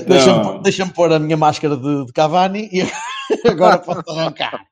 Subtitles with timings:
[0.00, 0.62] De- Deixa-me Então.
[0.62, 2.80] deixa-me pôr a minha máscara de, de Cavani e
[3.48, 4.66] agora posso arrancar.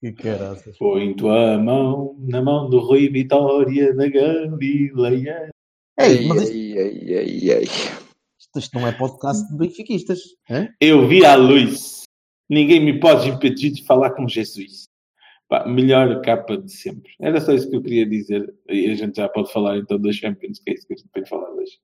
[0.00, 0.76] Que caraças.
[0.78, 5.50] Põe tua mão na mão do Rui Vitória da Galileia.
[5.98, 7.62] Ei, mas isto, ei, ei, ei, ei.
[7.64, 10.18] isto- isto não é podcast de benfiquistas.
[10.50, 10.68] hã?
[10.80, 12.02] Eu vi a luz.
[12.50, 14.84] Ninguém me pode impedir de falar com Jesus.
[15.48, 17.12] Pá, melhor capa de sempre.
[17.20, 18.52] Era só isso que eu queria dizer.
[18.68, 21.08] E a gente já pode falar então da Champions, que é isso que a gente
[21.12, 21.78] tem falar hoje.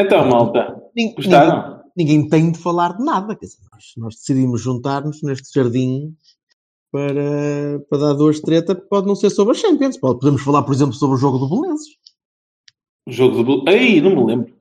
[0.00, 1.80] Então, malta, Nin- gostaram?
[1.96, 3.34] Ninguém, ninguém tem de falar de nada.
[3.36, 6.14] Quer dizer, nós, nós decidimos juntar-nos neste jardim
[6.90, 8.74] para, para dar duas treta.
[8.74, 9.96] Pode não ser sobre a Champions.
[9.98, 11.94] Pode, podemos falar, por exemplo, sobre o jogo do Belenenses.
[13.08, 14.54] O jogo do Blu- Ei, não me lembro.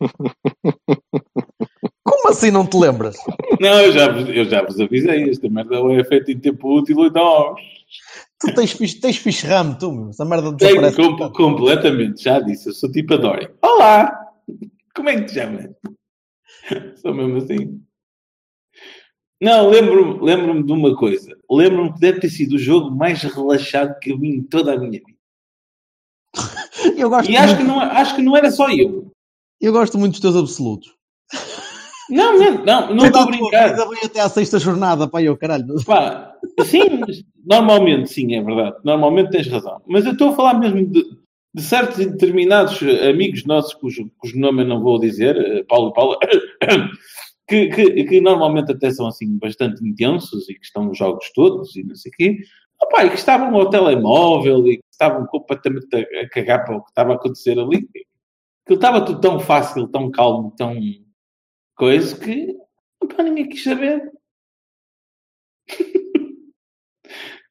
[2.32, 3.16] Assim não te lembras?
[3.60, 5.30] Não, eu já, vos- eu já vos avisei.
[5.30, 7.54] Esta merda é feita em tempo útil e não.
[8.40, 10.08] Tu tens, fixe- tens fixe ramo, tu.
[10.10, 12.68] Essa merda Tenho com- completamente, já disse.
[12.68, 13.48] Eu sou tipo a Dori.
[13.62, 14.18] Olá!
[14.94, 15.70] Como é que te chamas?
[17.00, 17.80] Sou mesmo assim.
[19.40, 21.36] Não, lembro-me lembro de uma coisa.
[21.50, 24.78] Lembro-me que deve ter sido o jogo mais relaxado que eu vi em toda a
[24.78, 25.18] minha vida.
[26.96, 29.10] Eu gosto, E acho muito, que não, acho que não era só eu.
[29.60, 30.94] eu gosto muito dos teus absolutos.
[32.10, 33.70] Não, não, não, não estou a brincar.
[33.70, 35.66] Ainda bem até à sexta jornada, pá, eu, caralho.
[35.84, 37.00] Pá, sim,
[37.44, 38.76] normalmente sim, é verdade.
[38.84, 39.80] Normalmente tens razão.
[39.86, 41.04] Mas eu estou a falar mesmo de,
[41.54, 45.90] de certos e determinados amigos nossos, cujo, cujo nome eu não vou dizer, eh, Paulo
[45.90, 46.18] e Paula,
[47.48, 51.76] que, que, que normalmente até são assim bastante intensos e que estão nos jogos todos
[51.76, 52.38] e não sei o quê.
[52.82, 56.82] Opá, e que estavam ao telemóvel e que estavam completamente a, a cagar para o
[56.82, 57.88] que estava a acontecer ali.
[58.64, 60.74] Aquilo estava tudo tão fácil, tão calmo, tão
[61.82, 62.56] coisa que
[63.02, 64.12] opá, ninguém quis saber.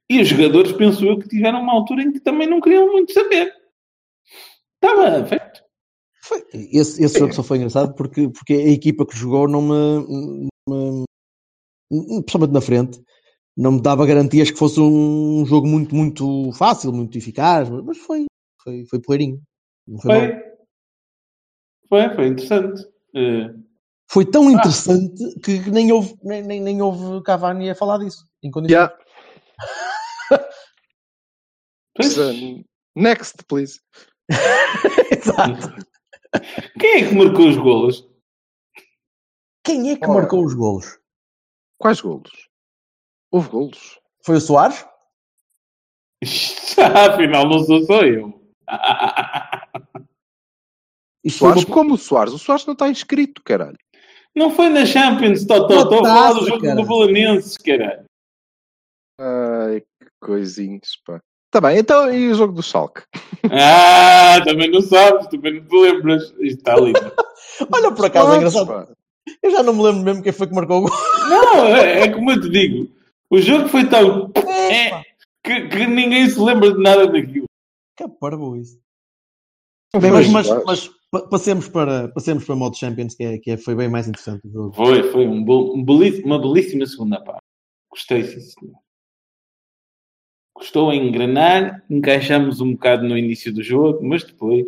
[0.10, 3.14] E os jogadores, penso eu, que tiveram uma altura em que também não queriam muito
[3.14, 3.54] saber.
[4.76, 5.64] Estava feito.
[6.22, 10.50] Foi- Esse, esse jogo só foi engraçado porque, porque a equipa que jogou não me,
[10.68, 11.06] me-
[12.24, 13.02] Principalmente na frente,
[13.56, 18.26] não me dava garantias que fosse um jogo muito, muito fácil, muito eficaz, mas foi,
[18.62, 19.42] foi, foi porreirinho.
[20.02, 20.12] Foi.
[20.12, 20.44] Foi.
[21.88, 22.84] Foi, foi interessante.
[23.16, 23.54] Eh,
[24.12, 28.28] Foi tão interessante que nem houve, nem, nem, nem houve Cavani a falar disso.
[28.44, 28.72] Em condições.
[28.72, 28.98] Yeah.
[32.02, 32.32] So,
[32.96, 33.80] next, please.
[35.12, 35.76] Exato.
[36.80, 38.10] quem é que marcou os golos?
[39.64, 40.14] Quem é que Ora.
[40.22, 40.98] marcou os golos?
[41.78, 42.32] Quais golos?
[43.30, 44.00] Houve golos?
[44.26, 44.86] Foi o Soares?
[47.12, 48.42] Afinal, não sou só eu.
[51.30, 51.66] Soares?
[51.66, 52.34] uma- Como o Soares?
[52.34, 53.78] O Soares não está inscrito, caralho.
[54.36, 55.82] Não foi na Champions, Totó.
[55.82, 58.06] Estou a falar do jogo do Belenenses, caralho.
[59.20, 61.20] Ai, que coisinhos, pá.
[61.52, 63.02] Tá bem, então e o jogo do Schalke?
[63.52, 66.24] Ah, também não sabes, também não te lembras.
[66.40, 67.00] Isto está lindo.
[67.74, 68.68] Olha, por acaso é engraçado.
[68.68, 68.88] pá?
[69.44, 70.92] Eu já não me lembro mesmo quem foi que marcou o gol.
[71.30, 72.90] Não, é, é como eu te digo.
[73.30, 74.32] O jogo foi tão.
[74.36, 75.04] É,
[75.44, 77.46] que, que ninguém se lembra de nada daquilo.
[77.98, 78.80] Que parvo isso.
[79.94, 83.58] Bem, mas, mas, mas passemos para, passemos para o modo Champions, que, é, que é-
[83.58, 84.74] foi bem mais interessante o jogo.
[84.76, 85.84] Foi, foi um um
[86.26, 87.42] uma belíssima segunda parte.
[87.90, 88.76] Gostei, sim, senhor.
[90.54, 94.66] Custou a engrenar, encaixamos um bocado no início do jogo, mas depois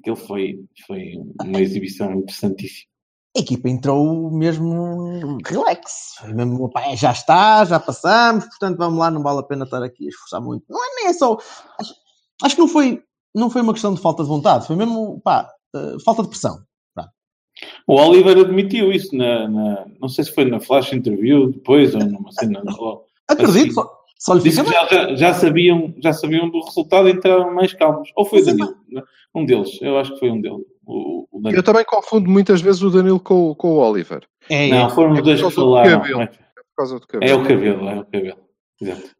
[0.00, 2.88] aquilo foi, foi uma exibição interessantíssima.
[3.36, 6.14] A equipa entrou mesmo relax.
[6.18, 9.82] Foi mesmo, "Opá, já está, já passamos, portanto vamos lá, não vale a pena estar
[9.84, 10.64] aqui a esforçar muito.
[10.68, 11.36] Não é nem é só.
[11.78, 11.94] Acho,
[12.42, 15.48] acho que não foi, não foi uma questão de falta de vontade, foi mesmo pá,
[15.74, 16.62] eh, falta de pressão.
[17.86, 22.00] O Oliver admitiu isso na, na- não sei se foi na flash interview depois ou
[22.00, 26.12] numa cena ou- Acredito, Assim, só, só lhe Disse fica já, já, já sabiam, já
[26.12, 28.10] sabiam do resultado e entraram mais calmos.
[28.16, 28.76] Ou foi o é Danilo?
[29.34, 30.62] Um deles, eu acho que foi um deles.
[30.86, 31.48] O, o.
[31.50, 34.26] Eu também confundo muitas vezes o Danilo com, o- com o Oliver.
[34.48, 36.00] É, Não, foram É os dois que do falaram.
[36.00, 36.20] cabelo.
[36.22, 37.42] É, Por causa do é cabelo.
[37.42, 38.38] o cabelo, é o cabelo.
[38.80, 39.10] Exato.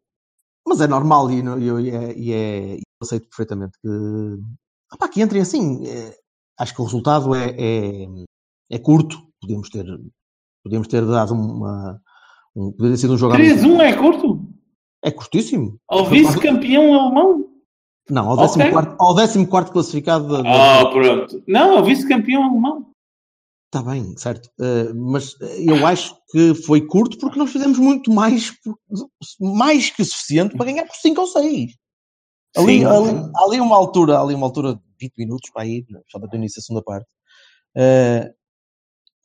[0.67, 3.87] Mas é normal e, e, eu- e é, e é- eu aceito perfeitamente que,
[4.93, 5.83] opá, que entrem assim.
[6.59, 8.05] Acho que o resultado é, é,
[8.69, 9.17] é curto.
[9.41, 9.85] Podemos ter,
[10.63, 11.99] podemos ter dado uma.
[12.55, 13.33] Um, poderia ser um jogo.
[13.33, 14.45] à 3-1 é curto?
[15.03, 15.77] É curtíssimo.
[15.87, 17.47] Ao vice-campeão alemão?
[18.09, 18.71] Não, ao Ok.
[18.71, 19.15] 14 ao
[19.47, 20.41] 14 classificado da.
[20.41, 21.41] da- Ah, pronto.
[21.47, 22.87] Não, ao vice-campeão alemão.
[23.73, 24.49] Está bem, certo.
[24.59, 25.33] Eh, mas
[25.65, 28.51] eu acho que foi curto porque nós fizemos muito mais,
[29.39, 31.71] mais que suficiente para ganhar por 5 ou 6.
[32.57, 36.59] Ali, ali, ali uma altura, ali uma altura 20 minutos para ir, só para início
[36.59, 37.07] da segunda parte,
[37.75, 38.27] Uh,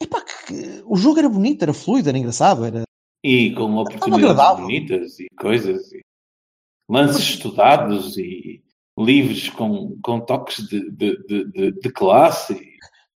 [0.00, 2.84] epá, que, o jogo era bonito, era fluido, era engraçado, era.
[3.25, 6.00] E com oportunidades bonitas e coisas, e
[6.88, 8.62] lances estudados e
[8.96, 12.55] livros com, com toques de, de, de, de classe.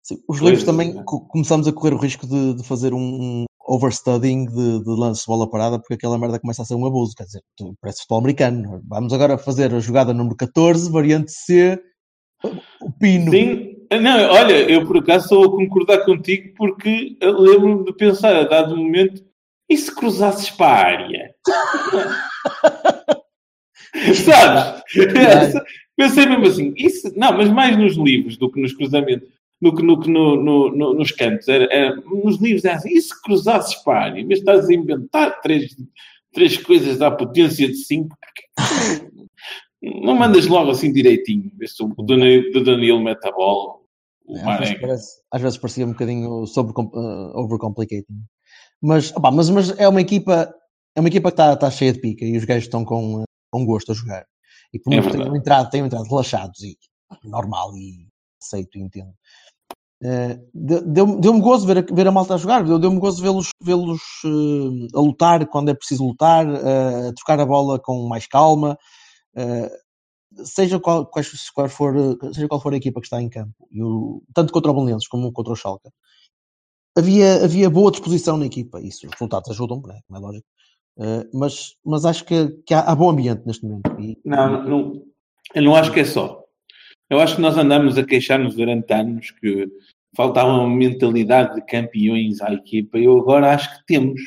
[0.03, 1.05] Sim, os livros também né?
[1.07, 5.49] começamos a correr o risco de, de fazer um, overstudying de, de lance de bola
[5.49, 7.15] parada, porque aquela merda começa a ser um abuso.
[7.17, 7.43] Quer dizer,
[7.81, 8.83] parece futebol americano.
[8.89, 11.81] Vamos agora fazer a jogada número 14, variante C,
[12.81, 13.31] o pino.
[13.31, 18.44] Sim, não, olha, eu por acaso estou a concordar contigo porque lembro-me de pensar a
[18.44, 19.22] dado momento
[19.69, 21.34] e se cruzasses para a área?
[24.25, 24.82] Sabes?
[25.96, 29.28] Pensei mesmo assim, isso, não, mas mais nos livros do que nos cruzamentos
[29.60, 29.96] no que, no,
[30.37, 31.46] no, no, nos cantos.
[31.48, 34.25] Era, era, nos livros era assim, e se cruzasses para a área?
[34.26, 35.76] Mas estás a inventar três,
[36.32, 38.16] três coisas da potência de cinco.
[39.82, 41.50] Não mandas logo assim direitinho.
[41.97, 43.81] O Danilo, mete a bola.
[44.29, 48.23] É, às, vezes parece, às, vezes parecia um bocadinho sobre uh, overcomplicating.
[48.81, 50.55] Mas, opa, mas, mas é uma equipa
[50.94, 53.67] é uma equipa que está tá cheia de pica e os gajos estão com, com
[53.67, 54.27] gosto a jogar.
[54.73, 56.76] E por muito é tenham entrado, tenham entrado relaxados e
[57.25, 58.09] normal e
[58.43, 59.12] aceito e entendo.
[60.03, 63.75] Uh, Deu-me deu gozo ver a, ver a malta a jogar, deu-me gozo vê-los vê
[63.75, 68.79] uh, a lutar quando é preciso lutar, uh, a trocar a bola com mais calma,
[70.44, 71.25] seja, qual, qual,
[71.55, 71.94] qual for,
[72.32, 75.32] seja qual for a equipa que está em campo, o, tanto contra o Belenenses como
[75.32, 75.88] contra o Schalke.
[76.97, 80.47] Havia, havia boa disposição na equipa, isso, os resultados ajudam, não é, como é lógico,
[81.32, 83.91] mas, mas acho que, que há, há, bom ambiente neste momento.
[83.99, 85.03] E, não, não,
[85.55, 86.44] eu não acho que é só.
[87.09, 89.69] Eu acho que nós andamos a queixar-nos durante anos que
[90.15, 92.99] faltava uma mentalidade de campeões à equipa.
[92.99, 94.21] Eu agora acho que temos.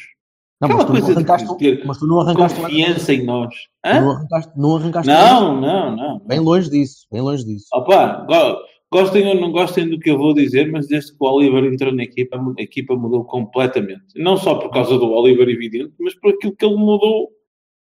[0.68, 3.54] Não, Aquela coisa de ter mas tu não arrancaste confiança em nós.
[3.86, 6.20] Não arrancaste, não arrancaste Não, não, não.
[6.20, 7.68] Bem longe disso, bem longe disso.
[7.74, 8.26] Opa,
[8.92, 11.94] gostem ou não gostem do que eu vou dizer, mas desde que o Oliver entrou
[11.94, 14.18] na equipa, a equipa mudou completamente.
[14.18, 17.30] Não só por causa do Oliver, evidente, mas por aquilo que ele mudou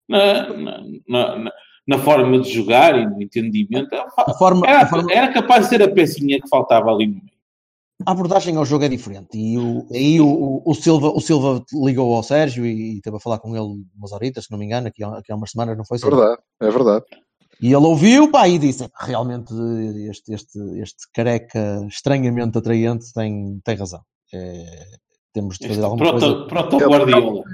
[0.09, 1.53] na, na, na,
[1.87, 3.93] na forma de jogar e no entendimento.
[3.95, 5.13] A forma, era, forma...
[5.13, 7.38] era capaz de ser a pecinha que faltava ali no meio
[8.07, 9.37] a abordagem ao jogo é diferente.
[9.37, 13.21] E o, aí o, o, Silva, o Silva ligou ao Sérgio e, e teve a
[13.21, 15.85] falar com ele umas horitas, se não me engano, aqui, aqui há umas semanas, não
[15.85, 15.99] foi?
[15.99, 17.05] É verdade, é verdade.
[17.61, 19.53] E ele ouviu, pá, e disse: realmente
[20.09, 24.01] este, este, este careca estranhamente atraente tem, tem razão.
[24.33, 24.85] É,
[25.33, 26.47] temos de fazer alguma proto, coisa.
[26.47, 27.33] Proto Guardiola.
[27.33, 27.45] Não,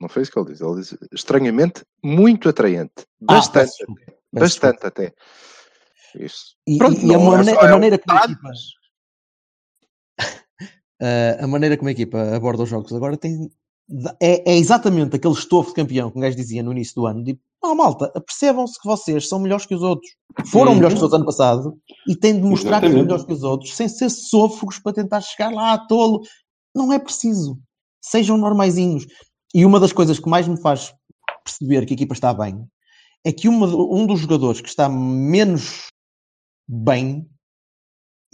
[0.00, 0.64] não foi isso que ele disse.
[0.64, 3.06] Ele disse estranhamente muito atraente.
[3.28, 3.84] Ah, bastante.
[3.84, 5.14] Ah, bastante até.
[6.18, 6.56] Isso.
[6.66, 8.50] E, Pronto, e a, maneira, a maneira que equipa
[11.02, 13.50] uh, a maneira como a equipa aborda os jogos agora tem,
[14.20, 17.22] é, é, exatamente aquele estofo de campeão que um gajo dizia no início do ano.
[17.22, 20.10] Tipo, oh, malta, percebam-se que vocês são melhores que os outros.
[20.50, 20.76] Foram uhum.
[20.76, 21.78] melhores que os outros ano passado
[22.08, 22.92] e têm de mostrar exatamente.
[22.92, 26.22] que são melhores que os outros sem ser sôfregos para tentar chegar lá a tolo.
[26.74, 27.58] Não é preciso.
[28.00, 29.06] Sejam normaisinhos.
[29.54, 30.92] E uma das coisas que mais me faz
[31.44, 32.66] perceber que a equipa está bem
[33.24, 35.86] é que uma, um dos jogadores que está menos
[36.68, 37.28] bem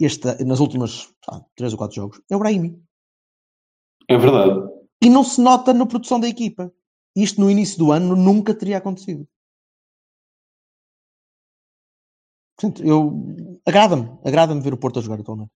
[0.03, 2.81] este, nas últimas ah, três ou quatro jogos, é o Brahimi.
[4.07, 4.69] É verdade.
[5.01, 6.73] E não se nota na produção da equipa.
[7.15, 9.27] Isto no início do ano nunca teria acontecido.
[12.57, 15.51] Portanto, eu agrada-me, agrada-me ver o Porto a jogar atualmente.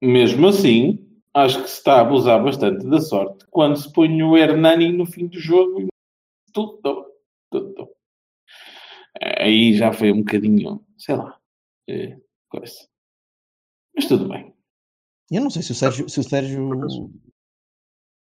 [0.00, 4.36] Mesmo assim, acho que se está a abusar bastante da sorte quando se põe o
[4.36, 5.88] Hernani no fim do jogo e
[6.52, 7.06] tudo,
[7.50, 7.90] tudo.
[9.38, 11.38] Aí já foi um bocadinho, sei lá,
[11.88, 12.16] é,
[12.48, 12.89] coisa.
[13.94, 14.54] Mas tudo bem.
[15.30, 16.08] Eu não sei se o Sérgio.
[16.08, 16.70] Se o Sérgio...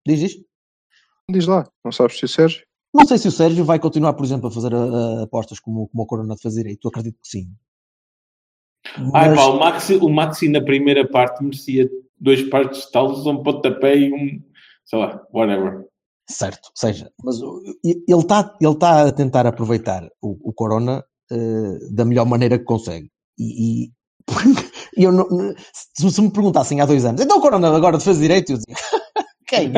[0.06, 0.46] Diz isto?
[1.30, 2.66] Diz lá, não sabes se o Sérgio.
[2.94, 5.88] Não sei se o Sérgio vai continuar, por exemplo, a fazer a, a apostas como,
[5.90, 6.86] como o Corona de fazer direito.
[6.86, 7.54] Eu acredito que sim.
[8.98, 9.14] Mas...
[9.14, 13.44] Ai pá, o Maxi, o Maxi na primeira parte merecia dois partes de talos, um
[13.44, 14.42] pontapé e um,
[14.86, 15.86] sei lá, whatever.
[16.30, 17.40] Certo, seja, mas
[17.84, 22.66] ele está ele tá a tentar aproveitar o, o Corona uh, da melhor maneira que
[22.66, 23.10] consegue.
[23.40, 23.92] E, e
[24.98, 25.54] E eu não,
[25.94, 28.76] se, se me perguntassem há dois anos, então o Corona agora fez direito, eu dizia,
[29.48, 29.72] quem?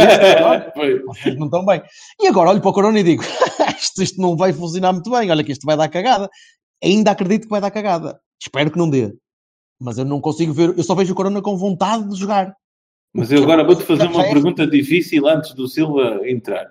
[1.05, 1.83] Vocês não estão bem.
[2.21, 3.21] E agora olho para o Corona e digo,
[3.77, 6.29] isto, isto não vai funcionar muito bem, olha que isto vai dar cagada.
[6.81, 8.17] Ainda acredito que vai dar cagada.
[8.41, 9.13] Espero que não dê.
[9.77, 12.55] Mas eu não consigo ver, eu só vejo o Corona com vontade de jogar.
[13.13, 16.67] Mas eu agora vou-te fazer uma pergunta difícil antes do Silva entrar.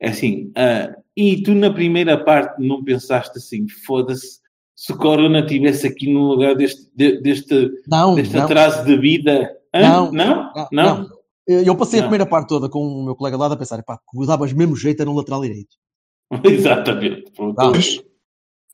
[0.00, 4.41] É assim, uh, e tu na primeira parte não pensaste assim, foda-se,
[4.82, 8.42] se o Corona estivesse aqui no lugar deste, deste, não, deste não.
[8.42, 9.56] atraso de vida.
[9.72, 11.08] Não, não, não, não,
[11.46, 14.52] Eu passei a primeira parte toda com o meu colega lá a pensar, pá, cuidavas
[14.52, 15.76] mesmo jeito era no lateral direito.
[16.42, 17.30] Exatamente.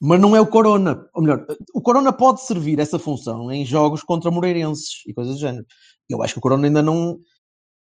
[0.00, 1.06] Mas não é o Corona.
[1.12, 5.40] Ou melhor, o Corona pode servir essa função em jogos contra Moreirenses e coisas do
[5.40, 5.66] género.
[6.08, 7.18] Eu acho que o Corona ainda não.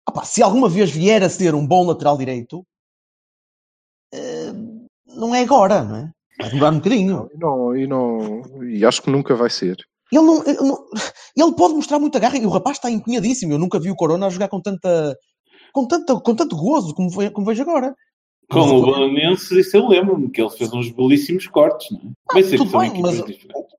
[0.09, 2.65] Opa, se alguma vez vier a ser um bom lateral direito,
[4.15, 4.53] eh,
[5.09, 6.13] não é agora, não é?
[6.43, 7.29] Vai demorar um bocadinho.
[7.35, 9.77] E, não, e, não, e acho que nunca vai ser.
[10.13, 10.85] Ele, não, ele, não-
[11.37, 13.53] ele pode mostrar muita garra e o rapaz está empenhadíssimo.
[13.53, 15.17] Eu nunca vi o Corona a jogar com tanta.
[15.73, 17.95] Com, tanta, com tanto gozo como, ve- como vejo agora.
[18.51, 22.43] Com o Belenenses, isso eu lembro-me, que ele fez uns belíssimos cortes, não é?
[22.43, 23.25] Ser que tudo bem, mas-.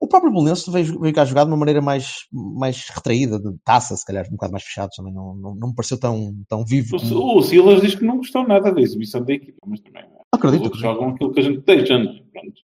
[0.00, 3.94] O próprio Belenenses veio, veio cá jogar de uma maneira mais, mais retraída, de taça,
[3.96, 5.14] se calhar, um bocado mais fechado também.
[5.14, 6.98] Não, não, não me pareceu tão, tão vivo.
[6.98, 10.02] como- O, o Silas diz que não gostou nada da exibição da equipa, mas também
[10.34, 10.66] Acredito.
[10.66, 12.22] eles jogam aquilo que a gente deixa, não é?
[12.32, 12.62] Pronto.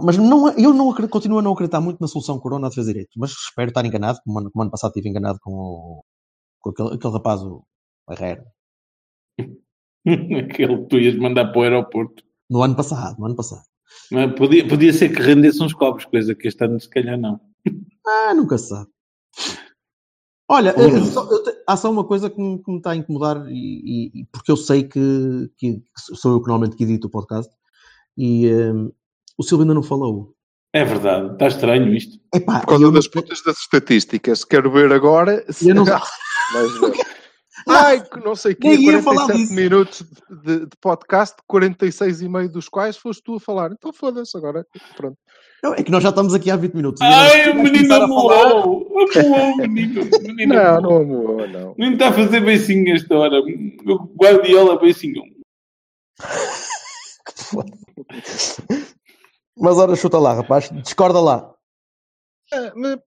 [0.00, 2.92] Mas não, eu não acredito, continuo a não acreditar muito na solução Corona a defesa
[2.92, 3.10] direito.
[3.16, 6.04] Mas espero estar enganado, como ano, como ano passado estive enganado com, o,
[6.60, 7.64] com aquele, aquele rapaz, o
[8.10, 8.44] Herrera.
[10.04, 12.24] Aquele que tu ias mandar para o aeroporto.
[12.50, 13.62] No ano passado, no ano passado.
[14.10, 17.40] Mas podia, podia ser que rendesse uns copos, coisa que este ano se calhar não.
[18.04, 18.90] Ah, nunca se sabe.
[20.52, 22.96] Olha, eh, só- eu te- há só uma coisa que me, que me está a
[22.96, 27.10] incomodar, e, e- porque eu sei que, que sou eu que normalmente que edito o
[27.10, 27.50] podcast,
[28.18, 28.72] e eh,
[29.38, 30.34] o Silvio ainda não falou.
[30.74, 32.18] É verdade, está estranho isto.
[32.34, 34.44] Epá, Por causa das putas das estatísticas.
[34.44, 35.42] Quero ver agora.
[35.50, 36.00] se- eu não, ver.
[37.68, 39.54] Ai, que não sei o que, Nem ia falar 47 disso.
[39.54, 40.04] minutos
[40.44, 43.70] de, de podcast, 46 e meio dos quais foste tu a falar.
[43.72, 44.66] Então foda-se agora.
[44.96, 45.16] Pronto.
[45.62, 47.00] não, é que nós já estamos aqui há 20 minutos.
[47.02, 48.86] Ai, o menino começar a falar- amolou!
[49.16, 50.04] Amolou o menino!
[50.22, 51.72] Menino Não, não amor, não.
[51.72, 53.38] O menino está a fazer beicinho esta hora.
[53.40, 55.22] O Guardiola beicinho.
[59.56, 61.52] Mas ora, chuta lá, rapaz, discorda lá.
[62.52, 62.98] Ah, mas,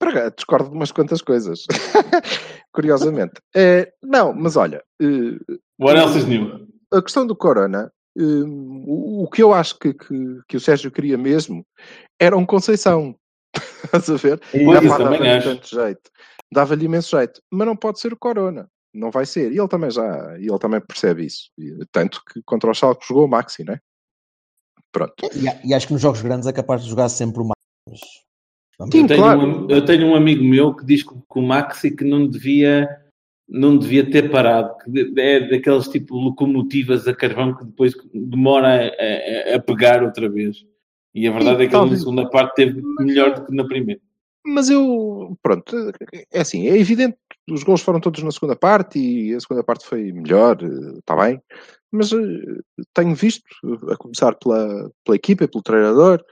[0.00, 1.66] para discordo de umas quantas coisas.
[2.72, 3.34] Curiosamente.
[3.54, 5.38] Eh, não, mas olha, eh,
[5.78, 6.66] What else is new?
[6.92, 11.18] a questão do Corona, eh, o, que eu acho que, que, que o Sérgio queria
[11.18, 11.64] mesmo
[12.18, 13.14] era um Conceição.
[13.84, 14.40] Estás a ver?
[14.52, 16.10] Dava-lhe tanto jeito.
[16.52, 17.40] Dava-lhe imenso jeito.
[17.50, 18.68] Mas não pode ser o Corona.
[18.92, 19.52] Não vai ser.
[19.52, 21.50] E ele também já, e ele também percebe isso.
[21.92, 23.78] Tanto que contra o Schalke jogou o Maxi, né?
[24.90, 25.14] Pronto.
[25.34, 28.29] E, e acho que nos jogos grandes é capaz de jogar sempre o mais.
[28.90, 29.40] Sim, Eu tenho, claro.
[29.40, 32.88] um, eu tenho um amigo meu que diz que, que o Maxi que não devia,
[33.48, 39.52] não devia ter parado, que é daqueles tipo locomotivas a carvão que depois demora a,
[39.52, 40.64] a- a pegar outra vez.
[41.14, 41.98] E a verdade Sim, é que ele na talvez.
[42.00, 44.00] segunda parte teve melhor do que na primeira.
[44.46, 45.76] Mas eu, pronto,
[46.32, 49.62] é assim, é evidente que os gols foram todos na segunda parte e a segunda
[49.62, 50.56] parte foi melhor,
[50.98, 51.38] está bem,
[51.92, 52.16] mas eh,
[52.94, 53.42] tenho visto,
[53.90, 56.24] a começar pela, pela equipa e pelo treinador,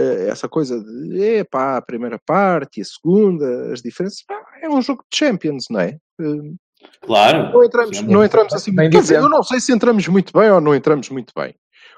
[0.00, 4.18] essa coisa de, epá, a primeira parte e a segunda, as diferenças,
[4.62, 5.96] é um jogo de Champions, não é?
[6.20, 6.52] Eh,
[7.00, 7.50] Claro.
[7.50, 10.32] Não entramos, Sim, não entramos assim, Bem quer dizer, eu não sei se entramos muito
[10.38, 11.54] bem ou não entramos muito bem.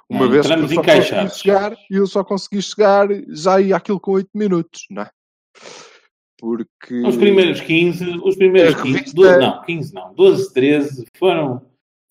[0.08, 3.74] Uma Não, vez que eu só consegui chegar, e eu só consegui chegar já ia
[3.76, 5.10] aquilo com 8 minutos, não é?
[6.38, 7.00] Porque...
[7.04, 11.62] Os primeiros 15, os primeiros A 15, revista- 12, não, 15 não, 12, 13 foram,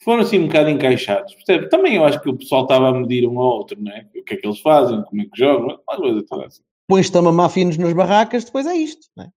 [0.06, 1.34] foram assim um bocado encaixados.
[1.34, 1.68] Percebe?
[1.68, 4.08] Também eu acho que o pessoal estava a medir um ao outro, não é?
[4.16, 6.62] O que é que eles fazem, como é que jogam, uma coisa toda assim.
[6.88, 9.08] Pões-te a mamar finos nas barracas, depois é isto.
[9.18, 9.30] Não é?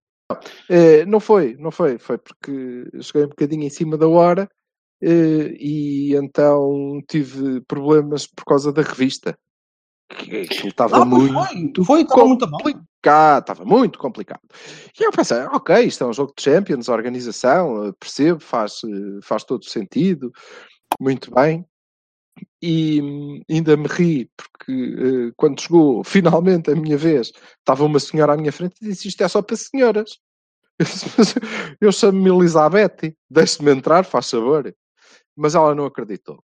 [0.69, 4.47] Eh, não foi, não foi, foi porque cheguei um bocadinho em cima da hora
[5.01, 9.37] eh, e então tive problemas por causa da revista.
[10.09, 14.41] Que aquilo estava muito foi, foi, complicado, estava muito complicado.
[14.99, 19.19] E eu pensei, ok, isto é um jogo de Champions, organização, eh, percebo, faz, eh,
[19.21, 20.31] faz todo sentido,
[20.99, 21.63] muito bem.
[22.61, 27.99] E hum, ainda me ri, porque eh, quando chegou finalmente a minha vez, estava uma
[27.99, 30.17] senhora à minha frente e disse: Isto é só para senhoras.
[30.79, 31.35] Eu, disse, "Mas
[31.81, 34.73] eu chamo-me Elizabeth, deixe-me entrar, faz favor.
[35.35, 36.41] Mas ela não acreditou.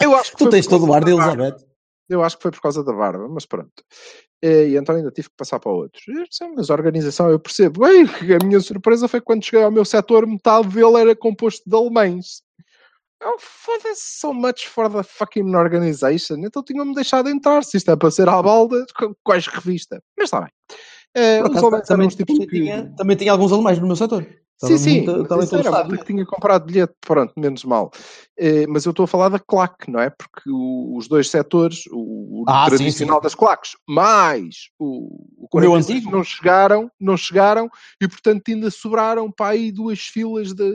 [0.00, 1.12] Eu acho que Tu tens todo o ar de.
[1.12, 1.69] Elizabeth.
[2.10, 3.72] Eu acho que foi por causa da barba, mas pronto.
[4.42, 6.02] Eh, E então ainda tive que passar para outros.
[6.42, 7.80] "Ah, Mas a organização eu percebo.
[7.86, 8.02] Bem,
[8.42, 12.42] a minha surpresa foi quando cheguei ao meu setor, metade dele era composto de alemães.
[13.22, 16.36] Oh, foda-se, so much for the fucking organization.
[16.38, 17.62] Então tinham-me deixado entrar.
[17.62, 20.02] Se isto é para ser à balda, qu- quais revista?
[20.18, 20.50] Mas está bem.
[21.42, 22.46] Os acaso, também, também, que...
[22.46, 24.26] tinha, também tinha alguns alemães no meu setor.
[24.66, 25.12] Sim, sim, muito-
[25.70, 25.98] malta estádio.
[25.98, 27.90] que tinha comprado bilhete, pronto, menos mal.
[28.36, 30.10] Eh, mas eu estou a falar da claque, não é?
[30.10, 33.22] Porque o- os dois setores, o, o Ah, sim, tradicional sim.
[33.22, 34.86] das claques, mais o,
[35.44, 36.10] o O meu 46 antigo?
[36.16, 40.70] não chegaram, não chegaram e portanto ainda sobraram para aí duas filas de,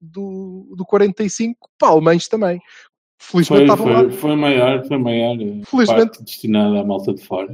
[0.00, 2.60] do, do 45 para alemães também.
[3.24, 4.00] Felizmente Foi, estavam lá.
[4.00, 5.86] foi, foi maior, foi maior a Felizmente-
[6.18, 7.48] parte destinada à malta de fora.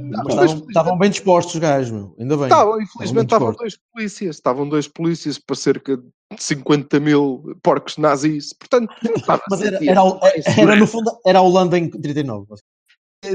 [0.67, 2.15] Estavam, bem dispostos os gajos, meu.
[2.19, 2.45] Ainda bem.
[2.45, 6.03] Estavam, infelizmente estavam dois polícias, estavam dois polícias para cerca de
[6.43, 8.91] 50 mil porcos nazis, portanto,
[9.49, 10.01] Mas era, era,
[10.57, 12.55] era, no fundo, era a Holanda em 39.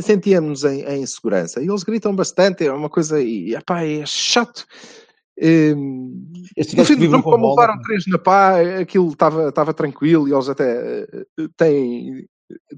[0.02, 1.62] sentíamos em, em segurança.
[1.62, 4.66] E eles gritam bastante, é uma coisa, e epá, é chato.
[5.42, 10.32] Um, Estes no fim do jogo, como levaram três na pá, aquilo estava tranquilo e
[10.32, 11.26] eles até eh,
[11.56, 12.26] têm,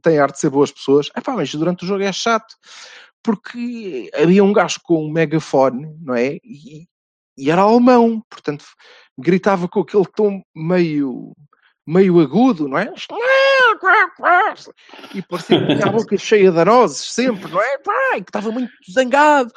[0.03, 1.11] têm arte de ser boas pessoas.
[1.17, 2.55] Epá, mas durante o jogo é chato
[3.23, 6.37] porque havia um gajo com um megafone, não é?
[6.45, 6.87] E,
[7.37, 8.65] e era alemão, portanto
[9.19, 11.33] gritava com aquele tom meio,
[11.87, 12.93] meio agudo, não é?
[15.15, 18.19] E parecia que tinha a boca cheia de nozes sempre, não é?
[18.19, 19.53] E que estava muito zangado.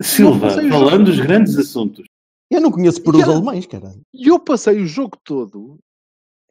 [0.00, 2.04] Silva, falando dos grandes assuntos.
[2.52, 3.34] Eu não conheço perus Yeah.
[3.34, 4.00] alemães, caralho.
[4.12, 5.78] E eu passei o jogo todo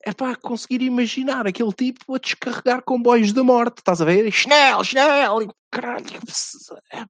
[0.04, 4.32] é para conseguir imaginar aquele tipo a descarregar comboios da morte, estás a ver?
[4.32, 6.06] Schnell, Schnell, e caralho,
[6.92, 7.06] é,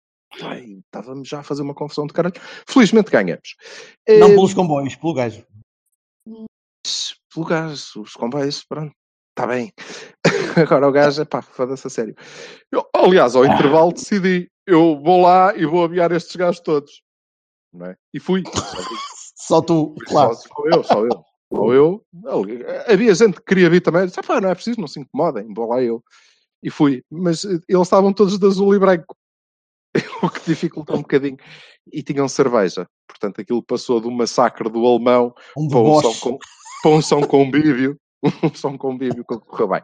[0.85, 2.35] estávamos já a fazer uma confusão de caralho.
[2.67, 3.55] Felizmente ganhamos.
[4.09, 5.45] Não Eh, pelos comboios, pelo gajo.
[7.33, 8.93] pelo gajo, os comboios, pronto,
[9.29, 9.71] está bem.
[10.57, 12.15] Agora o gajo, pá, foda-se a sério.
[12.71, 17.01] Eu, aliás, ao intervalo decidi, eu vou lá e vou aviar estes gajos todos.
[17.73, 17.95] Não é?
[18.13, 18.43] E fui.
[19.35, 20.35] Só tu, claro.
[20.35, 21.25] Só, só eu, só eu.
[21.53, 22.05] Só eu.
[22.87, 24.05] Havia gente que queria vir também.
[24.05, 25.51] Disse, não é preciso, não se incomodem.
[25.53, 26.01] Vou lá eu.
[26.63, 27.03] E fui.
[27.11, 29.15] Mas eh, eles estavam todos de azul e branco.
[30.23, 31.37] O que dificultou um bocadinho.
[31.91, 32.87] E tinham cerveja.
[33.07, 36.37] Portanto, aquilo passou do massacre do alemão Um para um, som com,
[36.83, 37.97] para um som convívio.
[38.43, 39.81] Um som convívio que correu bem.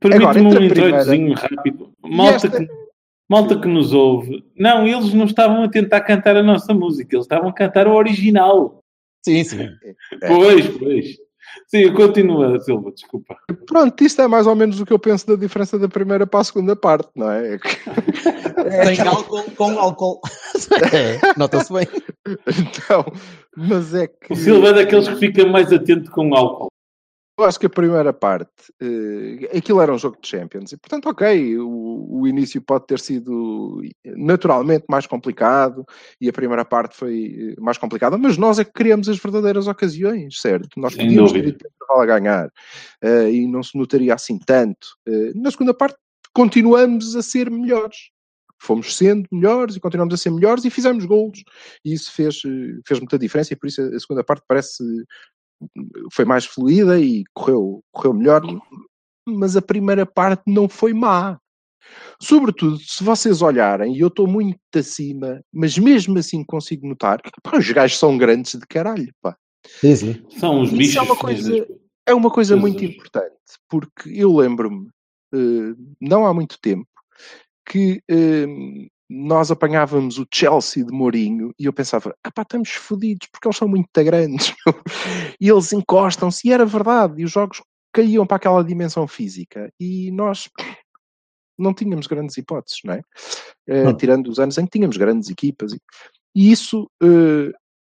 [0.00, 1.92] Permite-me Agora, um primeira- introitozinho rápido.
[2.02, 2.87] Malta, esta- que,
[3.28, 4.44] malta que nos ouve.
[4.56, 7.94] Não, eles não estavam a tentar cantar a nossa música, eles estavam a cantar o
[7.94, 8.82] original.
[9.24, 9.68] Sim, sim.
[10.26, 11.06] Pois, pois.
[11.66, 13.36] Sim, continua, Silva, desculpa.
[13.66, 16.40] Pronto, isto é mais ou menos o que eu penso da diferença da primeira para
[16.40, 17.54] a segunda parte, não é?
[17.54, 20.20] É que- Sem álcool, com álcool.
[20.92, 21.86] É, Nota-se bem.
[22.26, 23.04] Então,
[23.56, 24.32] mas é que.
[24.32, 26.68] O Silva é daqueles que fica mais atento com álcool.
[27.38, 28.50] Eu acho que a primeira parte,
[28.82, 32.98] eh, aquilo era um jogo de Champions, e portanto, ok, o, o início pode ter
[32.98, 35.84] sido naturalmente mais complicado,
[36.20, 39.68] e a primeira parte foi eh, mais complicada, mas nós é que criamos as verdadeiras
[39.68, 40.80] ocasiões, certo?
[40.80, 41.58] Nós Sem podíamos ter dúvida.
[41.58, 42.50] intervalo a ganhar,
[43.02, 44.88] eh, e não se notaria assim tanto.
[45.06, 45.96] Eh, na segunda parte,
[46.34, 48.10] continuamos a ser melhores.
[48.60, 51.44] Fomos sendo melhores e continuamos a ser melhores e fizemos golos.
[51.84, 52.40] E isso fez,
[52.84, 54.82] fez muita diferença, e por isso a segunda parte parece
[56.12, 58.42] foi mais fluida e correu, correu melhor,
[59.26, 61.38] mas a primeira parte não foi má.
[62.20, 67.30] Sobretudo, se vocês olharem, e eu estou muito acima, mas mesmo assim consigo notar que
[67.42, 69.12] pá, os gajos são grandes de caralho.
[69.22, 69.36] Pá.
[69.80, 70.24] Sim, sim.
[70.38, 70.96] São os Isso bichos.
[70.96, 71.66] é uma coisa-.
[72.06, 73.34] É uma coisa muito importante,
[73.68, 74.88] porque eu lembro-me,
[75.34, 76.88] eh, não há muito tempo,
[77.68, 78.46] que eh,
[79.08, 83.56] nós apanhávamos o Chelsea de Mourinho e eu pensava, ah pá, estamos fodidos porque eles
[83.56, 84.54] são muito grandes
[85.40, 90.10] e eles encostam-se, e era verdade, e os jogos caíam para aquela dimensão física e
[90.10, 90.50] nós
[91.58, 93.02] não tínhamos grandes hipóteses, não é?
[93.66, 93.96] Eh, Não.
[93.96, 95.80] tirando os anos em que tínhamos grandes equipas e,
[96.36, 97.52] e isso eh,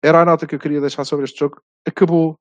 [0.02, 2.36] era a nota que eu queria deixar sobre este jogo, acabou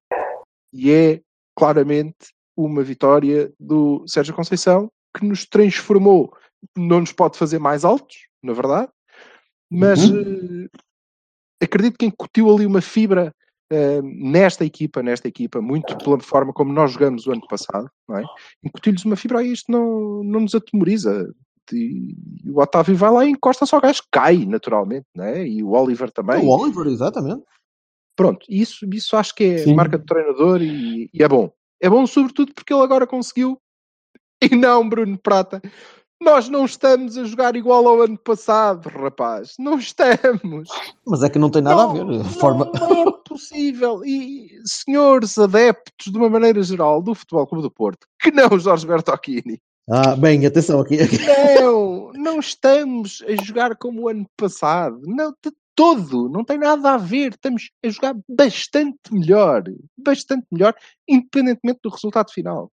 [0.73, 1.21] e é
[1.55, 6.31] claramente uma vitória do Sérgio Conceição que nos transformou.
[6.75, 8.91] Não nos pode fazer mais altos, na verdade,
[9.69, 10.69] mas eh,
[11.61, 13.33] acredito que incutiu ali uma fibra
[13.69, 18.17] eh, nesta equipa, nesta equipa, muito pela forma como nós jogamos o ano passado, não
[18.17, 18.23] é?
[18.63, 21.33] Incutiu-lhes uma fibra e isto não, não nos atemoriza.
[21.73, 25.45] E, e o Otávio vai lá e encosta só o gajo, cai naturalmente, não é?
[25.45, 26.45] E o Oliver também.
[26.45, 27.43] O Oliver, exatamente.
[28.15, 29.75] Pronto, isso, isso acho que é Sim.
[29.75, 31.51] marca do treinador e, e é bom.
[31.81, 33.59] É bom sobretudo porque ele agora conseguiu.
[34.39, 35.59] E não, Bruno Prata.
[36.21, 39.53] Nós não estamos a jogar igual ao ano passado, rapaz.
[39.59, 40.67] Não estamos.
[41.05, 42.05] Mas é que não tem nada não, a ver.
[42.05, 42.71] Não, A forma...
[42.79, 44.03] não é possível.
[44.03, 48.87] E senhores adeptos, de uma maneira geral, do Futebol Clube do Porto, que não Jorge
[48.87, 50.97] Bertocchini, Ah, bem, atenção aqui.
[51.61, 54.99] não, não estamos a jogar como o ano passado.
[55.05, 56.27] Não, de todo.
[56.27, 57.33] Não tem nada a ver.
[57.33, 59.63] Estamos a jogar bastante melhor.
[59.95, 60.73] Bastante melhor,
[61.07, 62.71] independentemente do resultado final.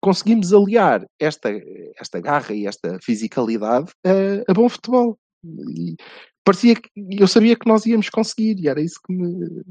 [0.00, 1.50] Conseguimos aliar esta,
[1.98, 5.18] esta garra e esta fisicalidade a, a bom futebol.
[5.44, 5.96] E
[6.44, 9.64] parecia que eu sabia que nós íamos conseguir e era isso que me,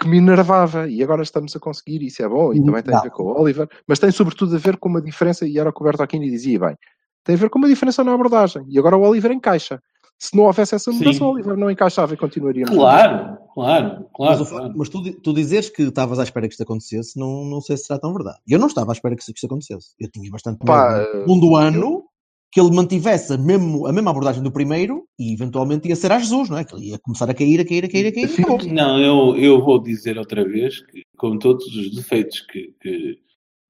[0.00, 0.88] que me enervava.
[0.88, 2.52] E agora estamos a conseguir, e isso é bom.
[2.54, 5.02] E também tem a ver com o Oliver, mas tem sobretudo a ver com uma
[5.02, 6.76] diferença, e era o que o Berto Aquino dizia bem,
[7.22, 8.64] tem a ver com uma diferença na abordagem.
[8.68, 9.80] E agora o Oliver encaixa.
[10.22, 11.24] Se não houvesse essa mudança, Sim.
[11.24, 12.66] o Oliver não encaixava e continuaria.
[12.66, 14.38] no Claro, claro, claro.
[14.40, 14.72] Mas, claro.
[14.76, 17.84] mas tu, tu dizeres que estavas à espera que isto acontecesse, não, não sei se
[17.86, 18.38] será tão verdade.
[18.46, 19.94] Eu não estava à espera que isto acontecesse.
[19.98, 22.04] Eu tinha bastante medo Pá, no segundo ano
[22.52, 26.18] que ele mantivesse a, mesmo, a mesma abordagem do primeiro e eventualmente ia ser a
[26.18, 26.64] Jesus, não é?
[26.64, 28.28] Que ele ia começar a cair, a cair, a cair, a cair.
[28.28, 28.58] e acabou.
[28.66, 33.18] Não, eu, eu vou dizer outra vez que, com todos os defeitos que, que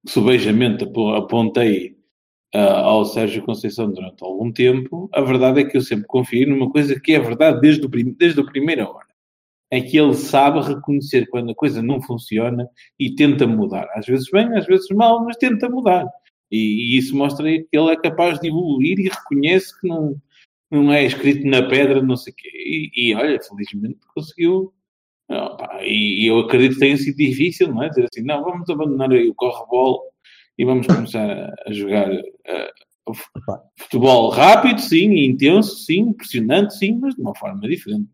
[0.08, 1.94] subejamente apo- apontei
[2.58, 6.98] ao Sérgio Conceição durante algum tempo, a verdade é que eu sempre confio numa coisa
[6.98, 9.06] que é verdade desde, o desde a primeira hora.
[9.70, 13.88] é que ele sabe reconhecer quando a coisa não funciona e tenta mudar.
[13.94, 16.06] Às vezes bem, às vezes mal, mas tenta mudar.
[16.50, 20.16] E, e isso mostra que ele é capaz de evoluir e reconhece que não,
[20.70, 22.50] não é escrito na pedra, não sei o quê.
[22.52, 24.72] E, e olha, felizmente conseguiu.
[25.82, 27.88] e, e, eu acredito que tenha sido difícil, não é?
[27.90, 30.09] Dizer assim, não, vamos abandonar aí o corre-bola
[30.60, 33.14] e vamos começar a, jogar uh,
[33.78, 38.10] futebol rápido, sim, intenso, sim, impressionante, sim, mas de uma forma diferente.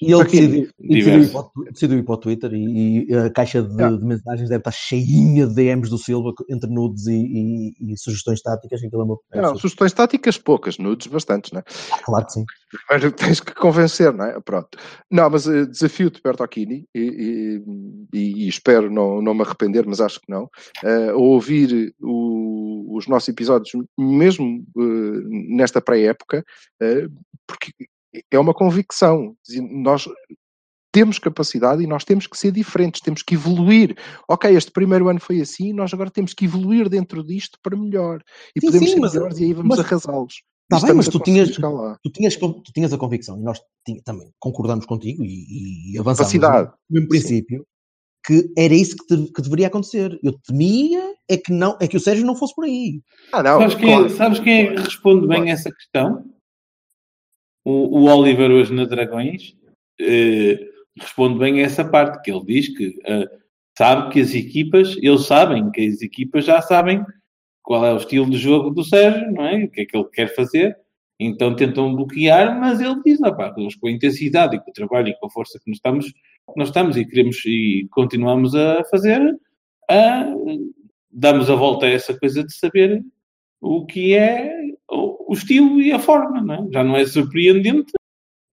[0.00, 3.62] E ele decidiu, decidiu, ir para, decidiu, ir para, o Twitter e, e a caixa
[3.62, 7.98] de, de, mensagens deve estar cheinha de DMs do Silva entre nudes e, e, e
[7.98, 8.80] sugestões táticas.
[8.82, 11.64] É não, sugestões táticas poucas, nudes bastantes, não é?
[11.92, 12.44] Ah, claro que sim.
[12.90, 14.40] Mas tens que convencer, não é?
[14.40, 14.78] Pronto.
[15.10, 17.62] Não, mas uh, desafio-te, Bertocchini, e,
[18.14, 23.28] e, espero não, não me arrepender, mas acho que não, uh, ouvir o, os nossos
[23.28, 26.42] episódios, mesmo uh, nesta pré-época,
[27.46, 27.72] porque
[28.30, 29.36] é uma convicção.
[29.70, 30.08] Nós
[30.92, 33.96] temos capacidade e nós temos que ser diferentes, temos que evoluir.
[34.28, 38.22] Ok, este primeiro ano foi assim, nós agora temos que evoluir dentro disto para melhor.
[38.56, 40.42] E sim, podemos sim, ser mas, melhores e aí vamos arrasá-los.
[40.70, 43.58] Está bem, mas tu tinhas, tu, tinhas, tu tinhas a convicção, e nós
[44.04, 46.70] também concordamos contigo e, e avançamos Capacidade.
[46.90, 47.66] no mesmo princípio,
[48.26, 50.18] que era isso que, te, que, deveria acontecer.
[50.22, 53.00] Eu temia é que, não, é que o Sérgio não fosse por aí.
[53.32, 54.10] Ah, não, sabes, quem, claro.
[54.10, 55.48] sabes quem é responde bem claro.
[55.48, 56.24] essa questão?
[57.64, 59.56] O, o Oliver hoje na Dragões
[60.00, 60.58] eh,
[60.98, 63.28] responde bem a essa parte, que ele diz que eh,
[63.76, 67.04] sabe que as equipas, eles sabem que as equipas já sabem
[67.62, 69.64] qual é o estilo de jogo do Sérgio, não é?
[69.64, 70.76] O que é que ele quer fazer,
[71.20, 75.08] então tentam bloquear, mas ele diz, ah, pá, com a intensidade e com o trabalho
[75.08, 76.12] e com a força que nós estamos,
[76.56, 79.20] nós estamos e queremos e continuamos a fazer,
[79.90, 80.26] a,
[81.10, 83.04] damos a volta a essa coisa de saber
[83.60, 84.54] o que é
[85.28, 86.72] o, estilo e a forma, não é?
[86.72, 87.92] Já não é surpreendente,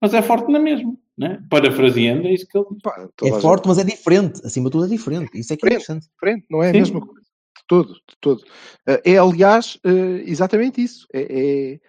[0.01, 0.95] mas é forte na mesma.
[1.17, 1.41] Né?
[1.49, 4.41] Parafraseando, é isso que ele Pá, É forte, mas é diferente.
[4.45, 5.31] Acima de tudo é diferente.
[5.33, 6.07] Isso é que é interessante.
[6.13, 6.77] Diferente, não é Sim.
[6.77, 7.21] a mesma coisa.
[7.21, 8.43] De todo, de todo.
[8.85, 11.07] Eh, é, aliás, eh, exatamente isso.
[11.13, 11.79] É, é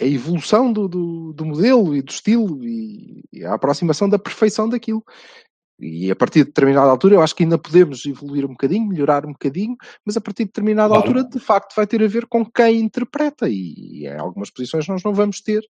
[0.00, 4.68] a evolução do, do, do, modelo e do estilo e, e a aproximação da perfeição
[4.68, 5.04] daquilo.
[5.80, 9.24] E a partir de determinada altura, eu acho que ainda podemos evoluir um bocadinho, melhorar
[9.24, 11.02] um bocadinho, mas a partir de determinada claro.
[11.02, 13.48] altura, de facto, vai ter a ver com quem interpreta.
[13.48, 15.64] E em algumas posições nós não vamos ter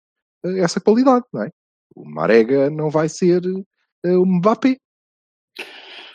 [0.46, 1.50] uh, essa qualidade, não é?
[1.96, 4.78] O Marega não vai ser uh, o Mbappé.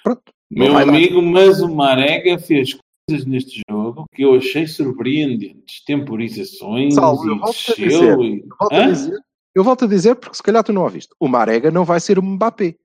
[0.03, 0.23] Pronto.
[0.51, 1.29] Meu amigo, dar.
[1.29, 2.77] mas o Marega fez
[3.09, 5.85] coisas neste jogo que eu achei surpreendentes.
[5.85, 8.25] Temporizações Salve, e desceu.
[8.25, 8.41] E...
[8.41, 9.21] Eu, volto a dizer,
[9.55, 11.15] eu volto a dizer, porque se calhar tu não ouviste.
[11.19, 12.77] O Marega não vai ser o Mbappé.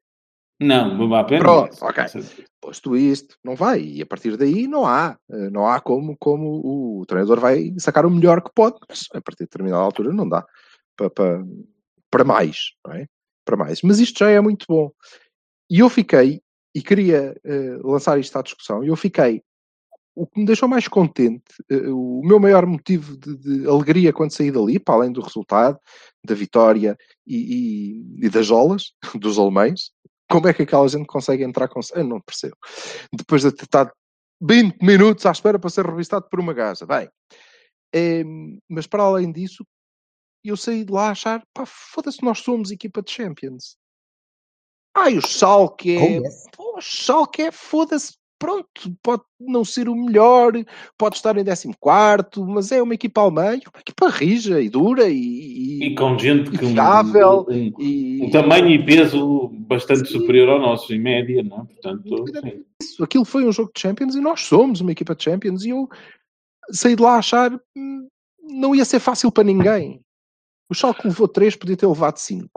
[0.60, 1.88] Não, Mbappé Pronto, não.
[1.88, 2.04] ok.
[2.60, 3.82] Posto isto, não vai.
[3.82, 5.17] E a partir daí não há.
[5.32, 9.22] Eh, não há como, como o treinador vai sacar o melhor que pode, mas a
[9.22, 10.45] partir de determinada altura não dá
[10.98, 11.45] para, para,
[12.12, 13.08] para mais, não é?
[13.45, 13.82] Para mais.
[13.82, 14.91] Mas isto já é muito bom.
[15.69, 16.41] E eu fiquei,
[16.76, 19.41] e queria uh, lançar isto à discussão, e eu fiquei
[20.15, 24.32] o que me deixou mais contente, uh, o meu maior motivo de, de, alegria quando
[24.32, 25.80] saí dali, para além do resultado,
[26.26, 27.38] da vitória e,
[28.19, 29.91] e, e das olas dos alemães,
[30.30, 31.80] como é que aquela gente consegue entrar com.
[31.94, 32.56] Eu não percebo.
[33.12, 33.92] Depois de ter estado
[34.42, 36.86] 20 minutos à espera para ser revistado por uma gaja.
[36.86, 37.10] Bem,
[37.94, 38.24] é,
[38.70, 39.65] mas para além disso,
[40.44, 43.78] eu saí de lá a achar, pá, foda-se, nós somos equipa de Champions.
[44.96, 46.20] Ai, o Schalke é...
[46.20, 46.46] Oh, yes.
[46.56, 50.54] Pô, o Schalke é, foda-se, pronto, pode não ser o melhor,
[50.97, 51.71] pode estar em 14,
[52.47, 56.65] mas é uma equipa alemã, uma equipa rija e dura e, e com gente que
[56.65, 60.19] um, um, e, um, tamanho e peso bastante sim.
[60.19, 61.62] superior ao nosso, em média, não?
[61.62, 61.65] É?
[61.65, 62.25] Portanto,
[62.82, 65.69] isso, aquilo foi um jogo de Champions e nós somos uma equipa de Champions e
[65.69, 65.88] eu
[66.71, 68.08] saí de lá a achar hum,
[68.41, 70.02] não ia ser fácil para ninguém.
[70.69, 72.49] O Schalke levou 3, podia ter levado 5.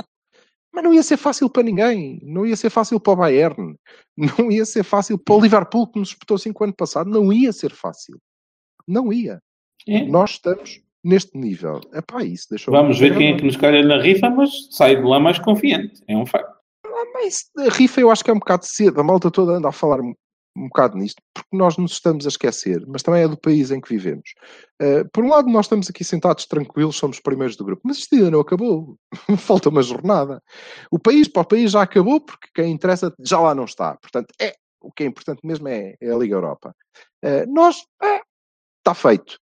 [0.72, 2.18] Mas não ia ser fácil para ninguém.
[2.22, 3.76] Não ia ser fácil para o Bayern.
[4.16, 7.10] Não ia ser fácil para o Liverpool, que nos disputou 5 anos passado.
[7.10, 8.18] Não ia ser fácil.
[8.86, 9.40] Não ia.
[9.86, 10.04] É.
[10.04, 11.80] Nós estamos neste nível.
[11.92, 15.02] Epá, isso deixou Vamos ver quem é que nos calha na rifa, mas sai de
[15.02, 16.02] lá mais confiante.
[16.06, 16.56] É um facto.
[16.86, 19.00] Ah, mas a rifa eu acho que é um bocado cedo.
[19.00, 20.00] A malta toda anda a falar
[20.56, 23.80] um bocado nisto, porque nós nos estamos a esquecer, mas também é do país em
[23.80, 24.34] que vivemos.
[24.80, 28.14] Uh, por um lado, nós estamos aqui sentados tranquilos, somos primeiros do grupo, mas isto
[28.14, 28.96] ainda não acabou.
[29.38, 30.42] Falta uma jornada.
[30.90, 33.96] O país para o país já acabou, porque quem interessa já lá não está.
[33.96, 36.74] Portanto, é o que é importante mesmo é, é a Liga Europa.
[37.24, 38.20] Uh, nós, é,
[38.78, 39.38] está feito.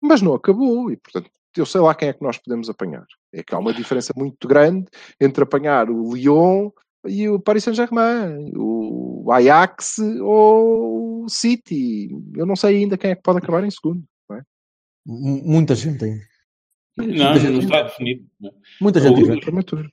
[0.00, 3.06] Mas não acabou, e portanto, eu sei lá quem é que nós podemos apanhar.
[3.32, 4.86] É que há uma diferença muito grande
[5.20, 6.70] entre apanhar o Lyon
[7.06, 12.10] e o Paris Saint-Germain, o Ajax ou o City.
[12.36, 14.02] Eu não sei ainda quem é que pode acabar em segundo.
[14.32, 14.40] É?
[15.06, 16.32] Muita gente ainda.
[16.96, 18.26] Não, não está definido.
[18.38, 18.52] não.
[18.80, 19.22] Muita gente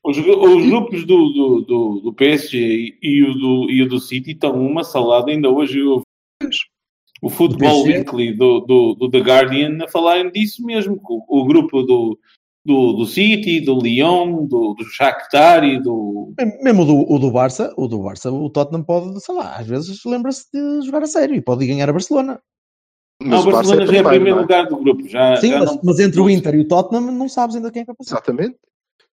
[0.03, 0.09] O-.
[0.09, 4.31] Os, os grupos do, do, do, do PSG e o do, e o do City
[4.31, 5.31] estão uma salada.
[5.31, 6.01] Ainda hoje eu
[7.21, 7.83] o Football.
[7.83, 10.95] Weekly do, do, do The Guardian a falarem disso mesmo.
[10.97, 12.19] que O, o grupo do,
[12.65, 16.33] do, do City, do Lyon, do, do Shakhtar e do...
[16.61, 19.65] Mesmo o do, o do Barça, o do Barça, o Tottenham pode, sei lá, às
[19.67, 22.39] vezes lembra-se de jogar a sério e pode ir ganhar a Barcelona.
[23.21, 24.41] Não, o Barça Barcelona já é primeiro, primeiro não é?
[24.43, 25.07] lugar do grupo.
[25.07, 27.71] Já, Sim, já mas, não- mas entre o Inter e o Tottenham não sabes ainda
[27.71, 28.15] quem é que vai passar.
[28.17, 28.55] Exatamente.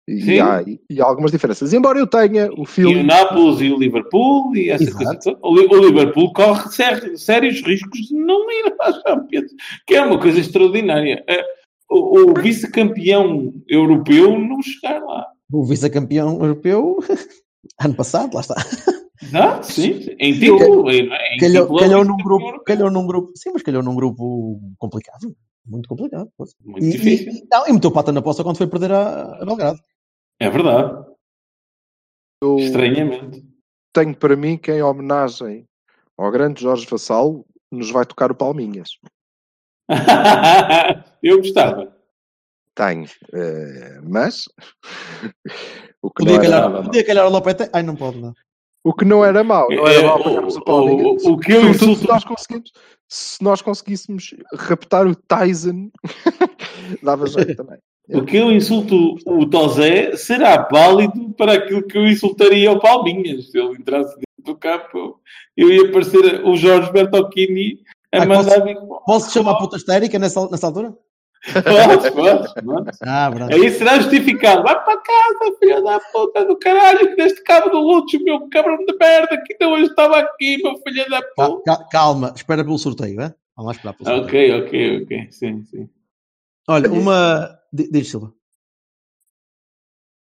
[0.07, 1.73] E, há, e há algumas diferenças.
[1.73, 3.03] Embora eu tenha o E o filme.
[3.03, 5.05] Nápoles e o Liverpool e essa Exato.
[5.33, 5.39] coisa.
[5.43, 9.51] O o Liverpool corre sé- sérios riscos de não ir à Champions,
[9.87, 11.25] que é uma coisa extraordinária.
[11.27, 11.43] É,
[11.91, 15.27] O, o vice-campeão europeu não chegar lá.
[15.53, 16.99] O vice-campeão europeu,
[17.81, 18.55] ano passado, lá está.
[19.23, 20.07] Exato, sim.
[20.19, 20.91] Em título.
[20.91, 23.95] em- Calhou, título, calhou é o num grupo, calhou num grupo, sim, mas calhou num
[23.95, 25.35] grupo complicado.
[25.67, 26.29] Muito complicado.
[26.65, 27.33] Muito E, difícil.
[27.33, 29.79] e, não, e meteu pata na poça quando foi perder a, a Belgrado.
[30.41, 31.07] É verdade.
[32.43, 33.43] Eu Estranhamente.
[33.95, 35.65] tenho para mim que, em homenagem
[36.19, 38.91] ao grande Jorge Vassal, nos vai tocar o Palminhas.
[41.25, 41.93] Eu gostava.
[42.75, 43.07] Tenho.
[43.33, 44.45] Eh, mas.
[46.03, 47.71] o, que Podia não era calhar, podia calhar o Lopete.
[47.73, 48.35] Ai, não pode, não.
[48.85, 49.69] o que não era mau.
[49.71, 52.73] Não era É, mau o- o o- o- o que eu insulto- se nós conseguimos.
[53.09, 55.91] Se nós conseguíssemos raptar o Tyson,
[57.03, 57.79] dava jeito também.
[58.09, 63.51] O que eu insulto o Tozé será válido para aquilo que eu insultaria ao Palminhas.
[63.51, 65.21] Se ele entrasse dentro do campo,
[65.57, 67.81] eu ia parecer o Jorge Bertocchini
[68.13, 68.61] a Ah, mandar.
[69.07, 70.95] Posso te chamar puta histérica nessa, nessa altura?
[71.53, 72.99] Podes, podes, podes.
[73.03, 73.31] Ah.
[73.53, 74.63] Aí será justificado.
[74.63, 78.79] Vai para casa, filha da puta do caralho, que deste cabo do Lúcio, meu cabrão
[78.79, 81.63] de merda, que ainda hoje estava aqui, meu filho da puta.
[81.77, 83.35] ca- Calma, espera pelo sorteio, é?
[83.57, 84.27] Vamos lá esperar pelo sorteio.
[84.27, 85.29] Ok, ok, ok.
[85.31, 85.89] Sim, sim.
[86.67, 87.59] Olha, uma.
[87.73, 88.33] di- Diz, Silva.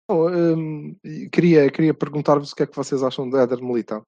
[0.09, 0.97] Bom, hum,
[1.33, 4.03] queria, queria perguntar-vos o que é que vocês acham do Éder Militão.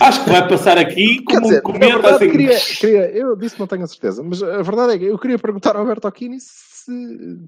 [0.00, 2.30] Acho que vai passar aqui como dizer, um cometa na verdade, assim.
[2.30, 5.18] queria, queria, eu disse que não tenho a certeza, mas a verdade é que eu
[5.18, 7.38] queria perguntar ao Bertocchini se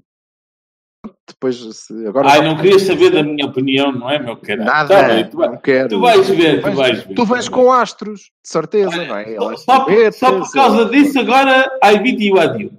[1.27, 4.65] depois se agora Ai, não podemos querias saber da minha opinião, não é, meu caralho?
[4.65, 5.89] nada, Tá bem, tu, vai- não quero.
[5.89, 7.15] tu vais ver, tu vais- ver.
[7.15, 9.23] Tu vais com astros, de certeza, não é?
[9.31, 12.71] Ele é Só, por- só por causa ele- disso, agora I beat you a you.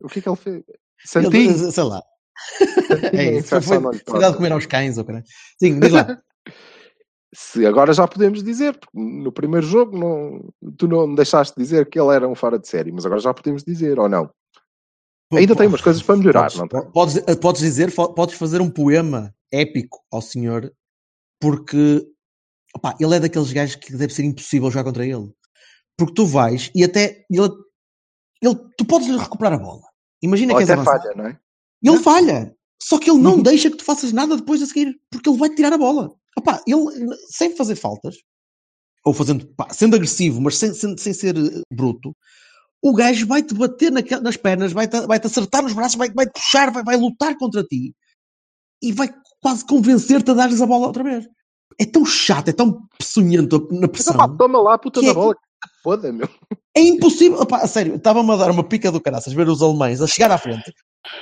[0.00, 0.56] O que é que ele fez?
[0.56, 0.64] Ele-
[1.06, 2.02] Santinho, sei lá.
[2.88, 3.48] Santinho, É a isso.
[3.48, 5.24] Foi, foi, foi dado de comer aos cães, ou caralho.
[5.60, 6.18] Sim, diz lá.
[7.34, 11.98] Se agora já podemos dizer, porque no primeiro jogo não, tu não deixaste dizer que
[11.98, 14.30] ele era um fora de série, mas agora já podemos dizer, ou não?
[15.32, 16.90] Ainda tem umas coisas para melhorar, Podes, não tem?
[16.92, 20.72] podes, podes dizer, podes fazer um poema épico ao senhor,
[21.40, 22.06] porque
[22.76, 25.32] opá, ele é daqueles gajos que deve ser impossível jogar contra ele.
[25.98, 27.48] Porque tu vais e até ele,
[28.40, 29.82] ele tu podes lhe recuperar a bola.
[30.22, 31.02] Imagina Ou que és avançado.
[31.02, 31.38] falha, não é?
[31.82, 32.56] Ele falha.
[32.80, 33.42] Só que ele não Uhum.
[33.42, 36.14] deixa que tu faças nada depois a seguir, porque ele vai tirar a bola.
[36.44, 38.16] Opá, ele, sem fazer faltas,
[39.02, 42.14] ou fazendo, pá, sendo agressivo, mas sem, sem, sem ser eh, bruto,
[42.82, 46.26] o gajo vai-te bater naque- nas pernas, vai-te vai -te acertar nos braços, vai-te vai
[46.30, 47.94] puxar, vai, vai lutar contra ti
[48.82, 49.08] e vai
[49.40, 51.26] quase convencer-te a dar-lhes a bola outra vez.
[51.80, 54.14] É tão chato, é tão peçonhento na Mas, pressão.
[54.14, 55.34] opá, toma lá a puta da é- bola,
[55.82, 56.28] foda, meu.
[56.76, 57.40] É impossível.
[57.40, 60.30] Opá, a sério, estava-me a dar uma pica do caraças ver os alemães a chegar
[60.30, 60.70] à frente,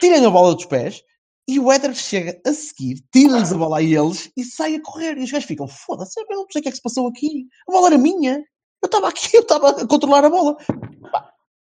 [0.01, 1.01] tirem a bola dos pés
[1.49, 5.19] e o Éder chega a seguir, tira-lhes a bola a eles e sai a correr.
[5.19, 7.47] E os gajos ficam, foda-se, eu não sei o que é que se passou aqui.
[7.69, 8.43] A bola era minha.
[8.83, 10.57] Eu estava aqui, eu estava a controlar a bola.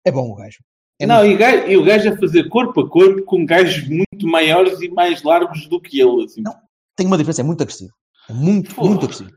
[0.05, 0.59] É bom o gajo.
[1.01, 3.45] É não, muito- e, o gajo- e o gajo a fazer corpo a corpo com
[3.47, 6.25] gajos muito maiores e mais largos do que ele.
[6.25, 6.43] Assim.
[6.43, 6.55] Não.
[6.97, 7.93] Tem uma diferença, é muito agressivo.
[8.29, 8.89] É muito, Porra.
[8.91, 9.31] muito agressivo.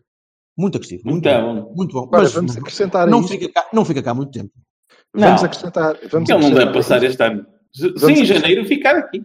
[0.58, 1.02] Muito agressivo.
[1.06, 1.56] Muito, Muito bom.
[1.62, 1.74] bom.
[1.76, 2.04] Muito bom.
[2.04, 4.52] Agora Mas vamos acrescentar não fica, cá, não fica cá muito tempo.
[5.14, 5.46] Vamos Não.
[5.48, 5.98] acrescentar.
[6.12, 7.46] Vamos Ele não acrescentar deve passar este ano.
[7.74, 9.24] Se, Vamos se em janeiro ficar aqui.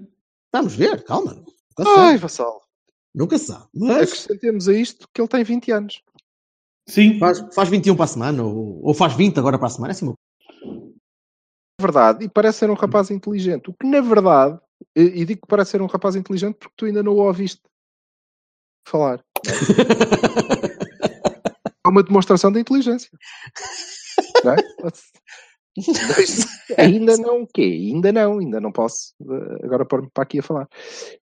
[0.53, 1.35] Vamos ver, calma.
[1.79, 2.19] Nunca Ai, sabe.
[2.19, 2.63] Vassal.
[3.15, 3.67] Nunca se sabe.
[3.75, 6.03] Mas Acrescentemos a isto que ele tem 20 anos.
[6.89, 7.19] Sim.
[7.19, 9.93] faz, faz 21 para a semana, ou, ou faz 20 agora para a semana.
[9.93, 10.17] É assim, uma
[11.81, 13.71] verdade, e parece ser um rapaz inteligente.
[13.71, 14.61] O que, na verdade,
[14.95, 17.63] e, e digo que parece ser um rapaz inteligente porque tu ainda não o ouviste
[18.87, 19.25] falar.
[21.83, 23.11] É uma demonstração de inteligência.
[24.45, 24.57] Não é?
[25.77, 26.47] Mas
[26.79, 27.63] ainda não o quê?
[27.63, 30.69] Ainda não, ainda não posso eh, agora pôr-me para aqui a falar.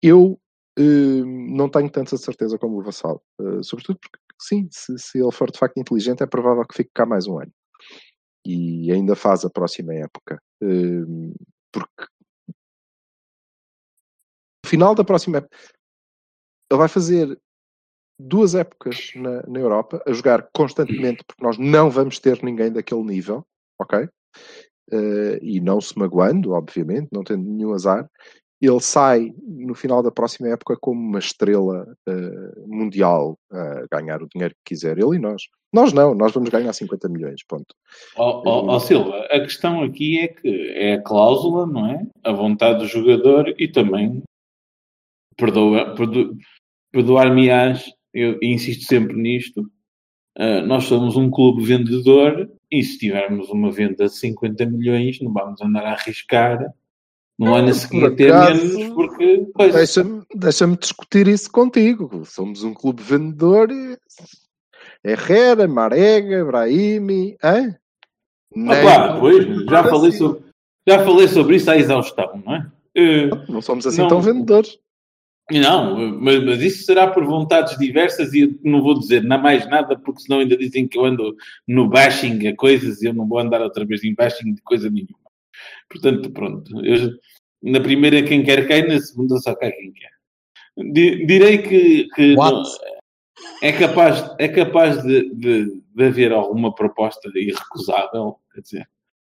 [0.01, 0.39] Eu
[0.77, 3.21] eh, não tenho tanta certeza como o Vassal.
[3.39, 6.91] Eh, sobretudo porque, sim, se, se ele for de facto inteligente, é provável que fique
[6.93, 7.51] cá mais um ano.
[8.45, 10.39] E ainda faz a próxima época.
[10.61, 11.35] Eh,
[11.71, 12.05] porque
[14.63, 15.57] no final da próxima época,
[16.71, 17.39] ele vai fazer
[18.19, 23.03] duas épocas na, na Europa, a jogar constantemente, porque nós não vamos ter ninguém daquele
[23.03, 23.45] nível,
[23.79, 24.07] ok?
[24.91, 28.09] Uh, e não se magoando, obviamente, não tendo nenhum azar,
[28.61, 34.27] ele sai no final da próxima época como uma estrela uh, mundial a ganhar o
[34.27, 35.43] dinheiro que quiser, ele e nós.
[35.73, 37.75] Nós não, nós vamos ganhar 50 milhões, ponto.
[38.15, 42.07] Ó oh, oh, oh, Silva, a questão aqui é que é a cláusula, não é?
[42.23, 44.23] A vontade do jogador e também
[45.35, 46.37] perdoa, perdo,
[46.93, 49.69] perdoar-me-ás, eu insisto sempre nisto,
[50.37, 55.31] uh, nós somos um clube vendedor e se tivermos uma venda de 50 milhões não
[55.31, 56.73] vamos andar a arriscar
[57.37, 59.45] no ano a seguir ter menos porque...
[59.73, 62.23] Deixa-me deixa discutir isso contigo.
[62.25, 63.69] Somos um clube vendedor
[65.05, 67.75] Herrera, Marega, Brahimi, hein?
[68.67, 70.43] Ah, claro, pois, já falei, sobre,
[70.87, 72.71] já falei sobre isso à exaustão, não é?
[72.97, 74.79] Uh, não somos assim não, tão vendedores.
[75.51, 79.95] Não, mas, mas, isso será por vontades diversas e não vou dizer não mais nada,
[79.97, 81.35] porque senão ainda dizem que eu ando
[81.67, 84.89] no bashing a coisas e eu não vou andar outra vez em bashing de coisa
[84.89, 85.19] nenhuma.
[85.87, 86.83] Portanto, pronto.
[86.83, 87.11] Eu,
[87.61, 90.11] na primeira quem quer cai, na segunda só cai quem quer.
[90.77, 92.63] Direi que, que não,
[93.61, 98.37] é capaz, é capaz de, de, de, haver alguma proposta irrecusável.
[98.53, 98.89] Quer dizer,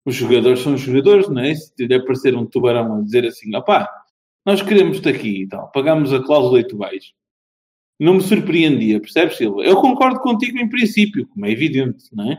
[0.06, 1.54] os jogadores são jogadores, não é?
[1.54, 3.90] Se lhe aparecer um tubarão a dizer assim, opá,
[4.46, 7.14] nós queremos-te aqui e tal, pagamos a cláusula e tu vais.
[8.00, 9.62] Não me surpreendia, percebes, Silva?
[9.62, 12.38] Eu concordo contigo em princípio, como é evidente, não é?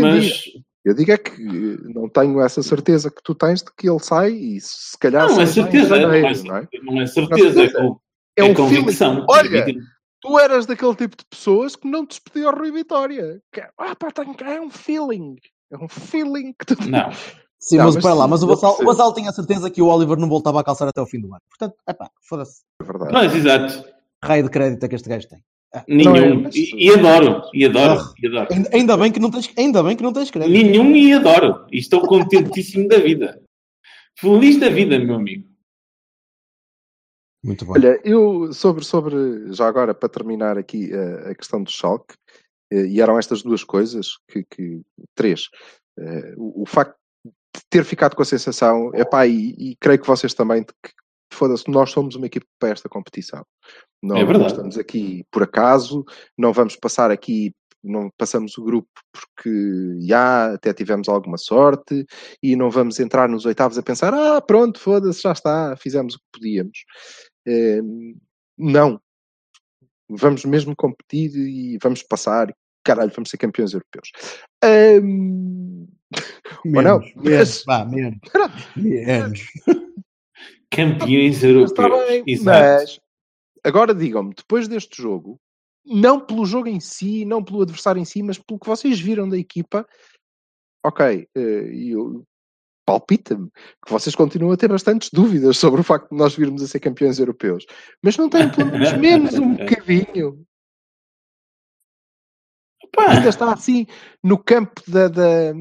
[0.00, 0.42] Mas...
[0.84, 4.30] Eu digo é que não tenho essa certeza que tu tens de que ele sai
[4.32, 5.28] e se calhar...
[5.28, 7.96] Não, é certeza, não, é, não, é, não é certeza, é, é,
[8.36, 9.26] é, um convicção.
[9.28, 9.66] Olha,
[10.20, 13.40] tu eras daquele tipo de pessoas que não te despedia ao Rui Vitória.
[13.52, 15.36] Que, ah, pá, tem, é um feeling.
[15.72, 16.88] É um feeling que tu.
[16.88, 17.10] Não.
[17.66, 20.16] Sim, não, mas, para lá, mas o Basal, o Basal tinha certeza que o Oliver
[20.16, 21.42] não voltava a calçar até o fim do ano.
[21.48, 22.62] Portanto, é pá, foda-se.
[22.80, 23.12] É verdade.
[23.12, 23.84] Mas, exato.
[24.22, 25.42] Raio de crédito é que este gajo tem.
[25.74, 26.46] Ah, Nenhum.
[26.46, 27.42] É, e, e, adoro.
[27.52, 28.00] E adoro.
[28.00, 28.48] Ah, e adoro.
[28.72, 30.52] Ainda, bem que não tens, ainda bem que não tens crédito.
[30.52, 31.66] Nenhum e adoro.
[31.72, 33.42] E estou contentíssimo da vida.
[34.16, 35.48] Feliz da vida, meu amigo.
[37.42, 37.72] Muito bom.
[37.72, 42.14] Olha, eu sobre, sobre já agora para terminar aqui a, eh, a questão do Schalke,
[42.70, 44.82] eh, e eram estas duas coisas, que, que
[45.16, 45.48] três.
[45.98, 46.96] Uh, o, o, facto
[47.70, 50.92] ter ficado com a sensação, epá, e, e creio que vocês também, que
[51.32, 53.44] foda-se, nós somos uma equipe para esta competição.
[54.02, 54.52] Não, é verdade.
[54.52, 56.04] estamos aqui por acaso,
[56.36, 62.04] não vamos passar aqui não passamos o grupo porque já até tivemos alguma sorte
[62.42, 66.18] e não vamos entrar nos oitavos a pensar ah pronto, foda-se, já está, fizemos o
[66.18, 66.84] que podíamos.
[67.46, 68.14] Ehm,
[68.58, 69.00] não.
[70.08, 72.52] Vamos mesmo competir e vamos passar.
[72.84, 74.10] Caralho, vamos ser campeões europeus.
[75.02, 75.86] Um...
[76.64, 77.22] Menos, não?
[77.22, 78.18] Menos, vá, menos.
[78.76, 79.40] menos.
[80.70, 82.22] campeões europeus.
[82.24, 83.00] Bem, mas
[83.64, 85.40] agora digam-me, depois deste jogo,
[85.84, 89.28] não pelo jogo em si, não pelo adversário em si, mas pelo que vocês viram
[89.28, 89.86] da equipa,
[90.84, 92.24] ok, eh, eu
[92.84, 93.50] palpita-me
[93.84, 96.78] que vocês continuam a ter bastantes dúvidas sobre o facto de nós virmos a ser
[96.78, 97.66] campeões europeus.
[98.00, 100.46] Mas não têm pelo menos menos um bocadinho.
[102.96, 103.86] Ainda está assim
[104.22, 105.52] no campo da, da,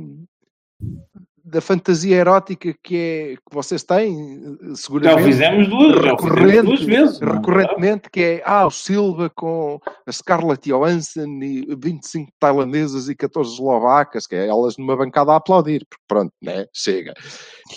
[1.45, 5.21] da fantasia erótica que, é, que vocês têm, seguramente.
[5.21, 7.21] Já fizemos duas, já fizemos duas vezes.
[7.21, 7.25] É?
[7.25, 13.53] Recorrentemente, que é ah, o Silva com a Scarlett Johansson e 25 tailandesas e 14
[13.53, 16.65] eslovacas, que é elas numa bancada a aplaudir, porque pronto, né?
[16.73, 17.13] Chega.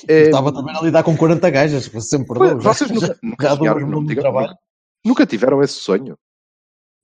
[0.08, 4.16] Estava é, também a lidar com 40 gajas, sempre pois, Vocês nunca, nunca, sonharam, nunca,
[4.16, 4.54] trabalho.
[5.04, 6.16] nunca tiveram esse sonho.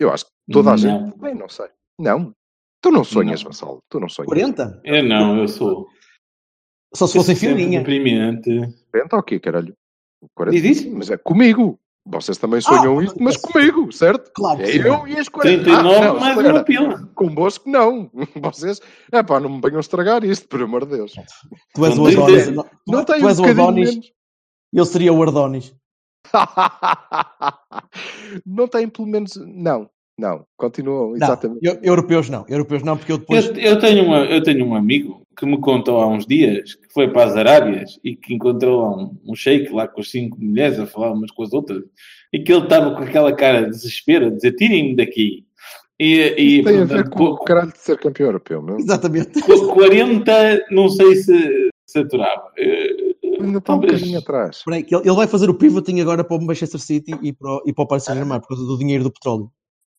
[0.01, 0.79] Eu acho que toda a não.
[0.79, 1.19] gente.
[1.19, 1.67] Bem, não sei.
[1.99, 2.35] Não.
[2.85, 3.51] Tu não sonhas, não.
[3.51, 3.83] Vassal.
[3.89, 4.29] Tu não sonhas.
[4.29, 4.83] 40?
[4.85, 5.89] Eu não, eu sou.
[6.95, 7.79] Só se fossem fininha.
[7.79, 8.51] Deprimente.
[8.91, 9.75] 40 o quê, caralho?
[10.35, 11.81] 40, Diz Mas é comigo.
[12.07, 14.31] Vocês também sonham ah, isso, mas comigo, certo?
[14.35, 14.61] Claro.
[14.61, 15.65] É eu e as 40.
[15.65, 17.11] 39 ah, não, mais uma pila.
[17.15, 18.11] Convosco não.
[18.37, 21.15] Vocês, é pá, não me venham estragar isto, por amor de Deus.
[21.75, 22.49] Tu és o Adonis.
[22.49, 23.99] Não, não tu és um o Adonis.
[24.75, 25.75] Eu seria o Ardonis.
[28.45, 29.37] não tem pelo menos.
[29.37, 29.89] Não,
[30.19, 31.61] não, continuam, exatamente.
[31.63, 33.47] Não, europeus não, europeus não, porque eu depois.
[33.47, 36.93] Eu, eu, tenho uma, eu tenho um amigo que me contou há uns dias que
[36.93, 40.41] foi para as Arábias e que encontrou lá um, um sheik lá com as cinco
[40.41, 41.83] mulheres a falar umas com as outras
[42.33, 45.45] e que ele estava com aquela cara de desespero a dizer: tirem-me daqui.
[45.99, 48.79] E, e, tem a ver com, o caralho de ser campeão europeu, não?
[48.79, 49.41] Exatamente.
[49.41, 52.51] Com 40, não sei se, se aturava.
[53.41, 54.63] Ainda está um bocadinho atrás.
[54.65, 57.63] Peraí, ele, ele vai fazer o pivoting agora para o Manchester City e para, o,
[57.67, 59.51] e para o Paris Saint-Germain por causa do dinheiro do petróleo.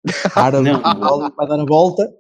[0.35, 0.69] Árabe
[1.35, 2.11] vai dar a volta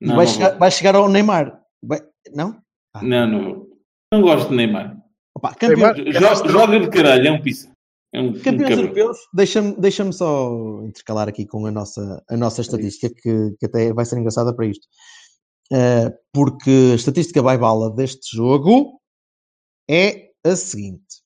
[0.00, 1.60] não, vai, chegar, vai, chegar, ao Neymar.
[1.82, 2.00] Vai,
[2.32, 2.60] não?
[2.94, 3.02] Ah.
[3.02, 3.66] Não, não.
[4.12, 4.96] Não gosto de Neymar.
[5.36, 7.72] Opa, campeão, Neymar joga, joga de caralho, é um pizza.
[8.14, 10.50] É um, Campeões um europeus, deixa-me deixa só
[10.84, 14.66] intercalar aqui com a nossa, a nossa estatística, que, que até vai ser engraçada para
[14.66, 14.86] isto.
[15.70, 18.98] Uh, porque a estatística vai bala deste jogo
[19.90, 21.22] é a seguinte.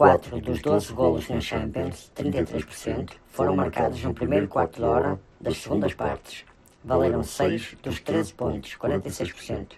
[0.00, 5.58] 4 dos 12 golos na Champions, 33%, foram marcados no primeiro quarto de hora das
[5.58, 6.42] segundas partes.
[6.82, 9.74] Valeram 6 dos 13 pontos, 46%.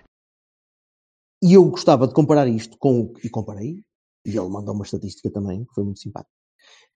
[1.42, 3.12] E eu gostava de comparar isto com o.
[3.24, 3.82] E comparei,
[4.24, 6.30] e ele mandou uma estatística também, que foi muito simpático.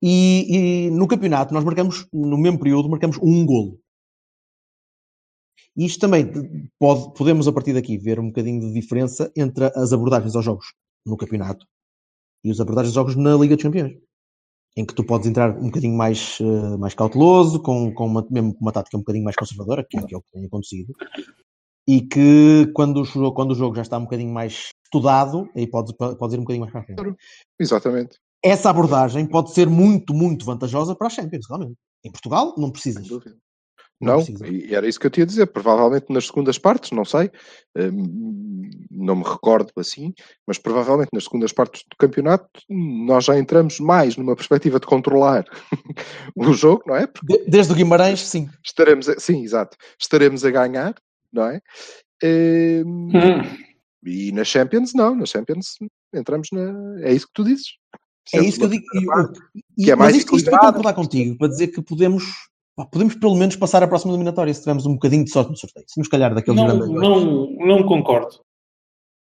[0.01, 3.81] E, e no campeonato, nós marcamos, no mesmo período, marcamos um golo.
[5.77, 6.31] E isto também
[6.79, 10.67] pode, podemos, a partir daqui, ver um bocadinho de diferença entre as abordagens aos jogos
[11.05, 11.67] no campeonato
[12.47, 13.97] e as abordagens aos jogos na Liga dos Campeões.
[14.77, 18.55] Em que tu podes entrar um bocadinho mais, uh, mais cauteloso, com, com uma, mesmo
[18.55, 20.95] com uma tática um bocadinho mais conservadora, que é, que é o que tem acontecido.
[21.89, 25.67] E que quando o, jogo, quando o jogo já está um bocadinho mais estudado, aí
[25.67, 27.17] podes, podes ir um bocadinho mais para frente.
[27.59, 28.19] Exatamente.
[28.45, 31.77] Essa abordagem pode ser muito, muito vantajosa para a Champions, realmente.
[32.05, 33.09] Em Portugal, não precisas.
[34.01, 34.47] Não, precisa.
[34.47, 35.47] e era isso que eu tinha a dizer.
[35.47, 37.31] Provavelmente nas segundas partes, não sei,
[37.77, 40.13] hum, não me recordo assim,
[40.47, 45.45] mas provavelmente nas segundas partes do campeonato nós já entramos mais numa perspectiva de controlar
[46.37, 47.07] o jogo, não é?
[47.07, 48.49] Porque De- Desde o Guimarães, sim.
[48.65, 50.95] estaremos, a, sim, exato, estaremos a ganhar,
[51.33, 51.61] não é?
[52.23, 53.67] Hum, Hum.
[54.05, 55.77] E na Champions, não, na Champions
[56.15, 57.01] entramos na.
[57.03, 57.75] É isso que tu dizes.
[58.33, 58.85] É isso que eu digo.
[58.95, 62.25] E, e- que é mas mais isto, isto para concordar contigo, para dizer que podemos,
[62.85, 65.87] podemos pelo menos passar à próxima eliminatória se tivermos um bocadinho de sorte no sorteio.
[65.89, 66.89] Se nos calhar daqueles Não, grandes.
[66.89, 68.41] não, não concordo.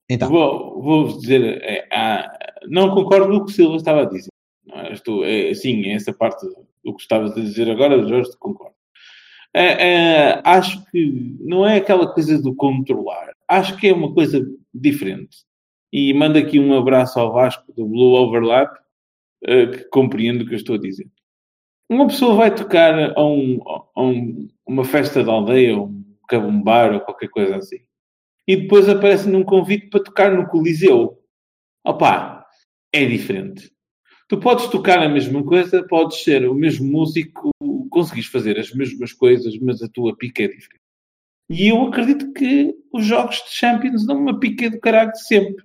[0.10, 2.32] Então, Vou, vou dizer, é, ah,
[2.68, 4.30] não concordo com o que o Silva estava a dizer.
[4.72, 4.93] É?
[4.93, 6.45] Estou, é, sim, essa parte
[6.84, 8.76] do que estavas a dizer agora, Jorge, concordo.
[9.54, 13.34] É, é, acho que não é aquela coisa do controlar.
[13.47, 15.38] Acho que é uma coisa diferente.
[15.91, 18.78] E mando aqui um abraço ao Vasco do Blue Overlap,
[19.43, 21.08] eh, que compreende o que eu estou a dizer.
[21.90, 23.60] Uma pessoa vai tocar a, um,
[23.96, 27.80] a um- uma festa de aldeia, ou um cabumbar, ou qualquer coisa assim
[28.50, 31.20] e depois aparece num convite para tocar no Coliseu.
[31.86, 32.44] Opa,
[32.92, 33.72] é diferente.
[34.28, 37.52] Tu podes tocar a mesma coisa, podes ser o mesmo músico,
[37.92, 40.82] conseguis fazer as mesmas coisas, mas a tua pica é diferente.
[41.48, 45.64] E eu acredito que os jogos de Champions dão uma pica do caralho sempre.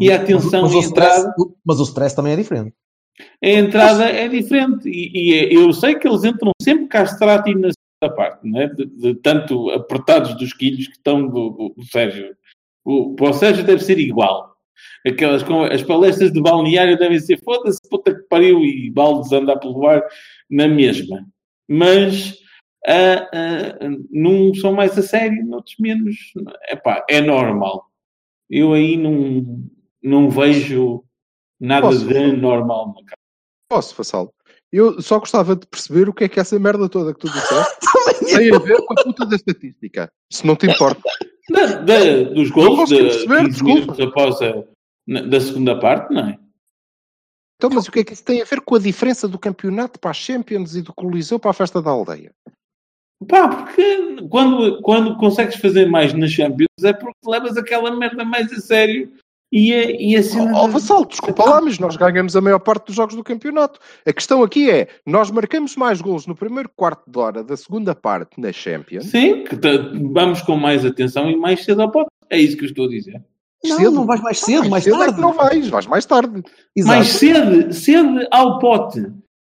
[0.00, 2.72] E a atenção mas, e o stress, entrada, mas o stress também é diferente.
[3.42, 4.88] A entrada é diferente.
[4.88, 8.66] E, e é- eu sei que eles entram sempre castrati na segunda parte, não é?
[8.68, 12.34] de, de tanto apertados dos quilhos que estão do, do- do Sérgio.
[12.84, 14.50] O, para o Sérgio deve ser igual.
[15.06, 19.56] Aquelas, com- as palestras de balneário devem ser foda-se, puta que pariu e baldes andar
[19.58, 20.02] pelo ar
[20.50, 21.24] na mesma.
[21.68, 22.38] Mas
[22.86, 23.78] ah, ah,
[24.10, 26.16] num são mais a sério, noutros menos.
[26.70, 27.84] Epá, é normal.
[28.48, 29.62] Eu aí não,
[30.02, 31.04] não vejo
[31.60, 32.06] nada Posso?
[32.06, 33.18] de normal na cara.
[33.68, 34.32] Posso, Vassalo?
[34.72, 37.78] Eu só gostava de perceber o que é que essa merda toda que tu disseste
[38.36, 40.08] tem a ver com a puta da estatística.
[40.32, 41.00] Se não te importa.
[41.50, 43.80] Da, da- dos gols consegui de perceber, 15 desculpa.
[43.80, 44.64] minutos após a
[45.04, 46.38] na- da segunda parte, não é?
[47.56, 49.98] Então, mas o que é que isso tem a ver com a diferença do campeonato
[49.98, 52.30] para a Champions e do Coliseu para a festa da aldeia?
[53.26, 58.52] Pá, porque quando, quando consegues fazer mais nas Champions é porque levas aquela merda mais
[58.52, 59.12] a sério
[59.52, 60.52] e a, e a cena.
[60.62, 63.80] Oh, Vassalo, desculpa lá, mas nós ganhamos a maior parte dos jogos do campeonato.
[64.06, 67.94] A questão aqui é, nós marcamos mais golos no primeiro quarto de hora da segunda
[67.94, 69.06] parte na Champions.
[69.06, 69.56] Sim, que
[70.12, 72.08] vamos com mais atenção e mais cedo ao pote.
[72.30, 73.22] É isso que eu estou a dizer.
[73.62, 73.90] Não, Cedo.
[73.90, 75.14] não vais mais cedo, mais cedo é tarde.
[75.16, 76.42] que não vais, vais mais tarde.
[76.74, 76.96] Exato.
[76.96, 79.00] Mais cedo, cedo ao pote.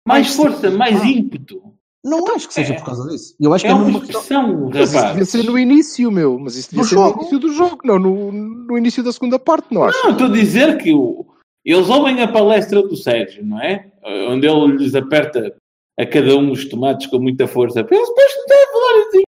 [0.07, 0.77] Mais, Mais força, cedo.
[0.77, 1.07] mais Ah.
[1.07, 1.72] ímpeto.
[2.05, 3.35] Não acho que seja é- por causa disso.
[3.41, 4.69] Eu acho que É é, uma questão.
[4.71, 5.29] Mas isso devia rapaz.
[5.29, 6.39] ser no início, meu.
[6.39, 7.11] Mas isso devia Do ser jogo.
[7.17, 9.99] no início do jogo, não no, no início da segunda parte, não acho?
[10.05, 11.25] Não, estou a dizer que o-
[11.65, 13.91] eles ouvem a palestra do Sérgio, não é?
[14.29, 15.55] Onde ele lhes aperta
[15.99, 17.81] a cada um os tomates com muita força.
[17.81, 19.23] Eles depois não têm a falar assim.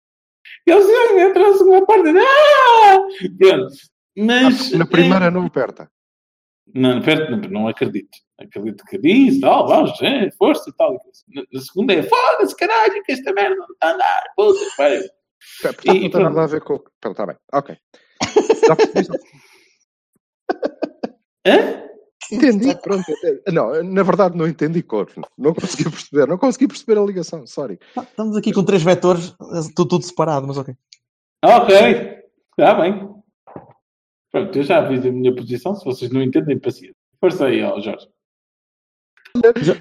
[0.65, 2.09] Eles entram na segunda parte.
[2.17, 2.99] Ah!
[3.37, 3.73] Pronto.
[4.17, 4.71] Mas.
[4.71, 5.87] Na primeira não aperta.
[6.73, 8.09] Não, perto, não, não acredito.
[8.39, 10.97] Acredito que diz, tal, vamos, é, força e tal.
[11.29, 14.77] Na, na segunda é, foda-se, caralho, que esta merda não está a andar, puta que
[14.77, 15.03] pariu.
[15.61, 16.79] Portanto, não tem nada a ver com.
[16.99, 17.35] Pronto, está bem.
[17.53, 17.77] Ok.
[18.67, 19.19] Já percebi.
[21.45, 21.83] Hã?
[22.31, 23.03] Entendi, pronto.
[23.11, 23.41] entendi.
[23.51, 25.23] Não, na verdade não entendi corno.
[25.37, 26.27] Não consegui perceber.
[26.27, 27.45] Não consegui perceber a ligação.
[27.45, 27.77] Sorry.
[27.93, 29.35] Tá, Estamos aqui com três vetores,
[29.75, 30.73] tudo, tudo separado, mas ok.
[31.43, 32.23] Ok,
[32.57, 33.12] está bem.
[34.33, 36.95] Pronto, eu já fiz a minha posição, se vocês não entendem, paciência.
[37.21, 38.09] Força aí, ó, Jorge.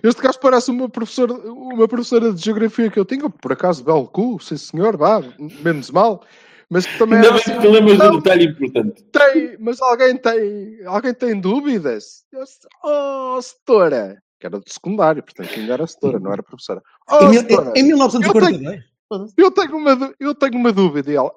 [0.04, 4.06] Este gajo parece uma professora, uma professora de geografia que eu tinha, por acaso, belo
[4.06, 5.22] cu, sim senhor, vá,
[5.64, 6.22] menos mal.
[6.68, 9.02] Mas que também Ainda era bem assim, que lembras de um detalhe importante.
[9.04, 12.24] tem, mas alguém tem, alguém tem dúvidas?
[12.30, 12.44] Eu
[12.84, 16.82] Oh, setora, que era de secundário, portanto ainda era setora, não era professora.
[17.10, 18.84] Oh, Em, mil- setora, em- em 1942.
[19.08, 19.34] foda-se.
[19.38, 21.32] eu tenho uma, eu tenho uma dúvida, e ela,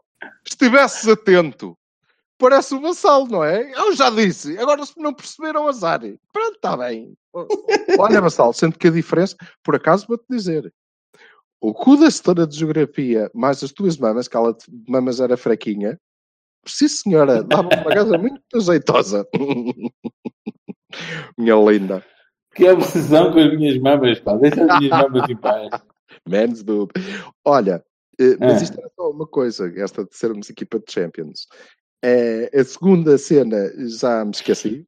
[0.46, 1.78] estivesses atento
[2.38, 3.72] parece o vassalo, não é?
[3.74, 6.02] Eu já disse, agora se não perceberam azar.
[6.34, 7.14] Pronto, está bem.
[8.00, 10.72] Olha, vassalo, sendo que a diferença, por acaso vou-te dizer,
[11.62, 15.38] o cu da setora de geografia mais as tuas mamas, que ela de mamas era
[15.38, 16.00] fraquinha,
[16.66, 19.28] sim senhora, dava uma casa muito azeitosa.
[21.38, 22.06] Minha linda.
[22.54, 24.36] Que obsessão com as minhas mamas, pá.
[24.38, 25.70] Deixa as minhas mamas em paz.
[26.28, 26.92] Man's boob.
[27.44, 27.84] Olha,
[28.20, 28.64] eh, mas Ah.
[28.64, 31.48] isto era só uma coisa, esta de sermos equipa de Champions.
[32.08, 34.86] Eh, a segunda cena já me esqueci.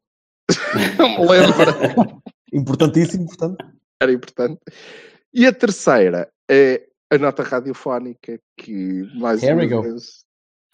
[0.99, 2.21] Não me lembro,
[2.53, 3.65] Importantíssimo, portanto.
[3.99, 4.59] era importante.
[5.33, 9.81] E a terceira é a nota radiofónica que mais Here uma we go.
[9.81, 10.23] vez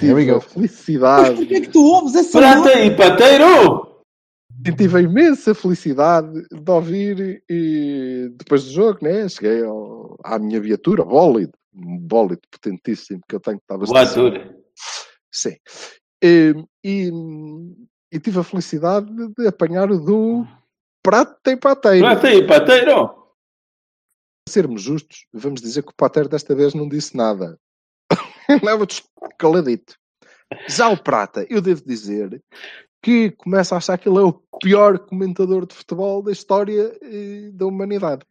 [0.01, 0.39] Here we tive a go.
[0.43, 2.79] Mas felicidade porquê é que tu ouves essa Prata nota?
[2.79, 4.03] e pateiro!
[4.65, 9.27] e tive a imensa felicidade de ouvir e depois do jogo, né?
[9.29, 14.03] Cheguei ao- à minha viatura, bólido, um bólido potentíssimo que eu tenho que estava Boa
[14.03, 14.35] estacionado.
[14.37, 14.57] altura.
[15.31, 15.55] Sim.
[16.23, 17.11] E, e,
[18.13, 20.47] e tive a felicidade de, apanhar o do
[21.03, 22.05] prato tem pateiro.
[22.05, 23.07] Prata e pateiro!
[23.09, 23.23] Para
[24.49, 27.59] sermos justos, vamos dizer que o pateiro desta vez não disse nada.
[28.63, 28.87] Leva
[29.37, 29.97] caladito.
[30.67, 32.41] Já o Prata, eu devo dizer
[33.01, 37.49] que começa a achar que ele é o pior comentador de futebol da história eh,
[37.51, 38.25] da humanidade.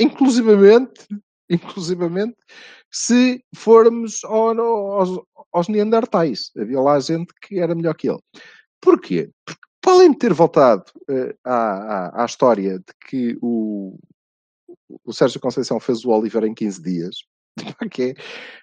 [0.00, 1.06] Inclusivamente,
[1.50, 2.36] inclusivamente,
[2.90, 4.58] se formos ao-
[4.92, 5.20] aos,
[5.52, 6.50] aos Neandertais.
[6.58, 8.20] Havia lá gente que era melhor que ele.
[8.80, 9.30] Porquê?
[9.44, 13.98] Porque, para além de ter voltado eh, à, à, à história de que o,
[15.04, 17.16] o Sérgio Conceição fez o Oliver em 15 dias,
[17.90, 18.14] que é,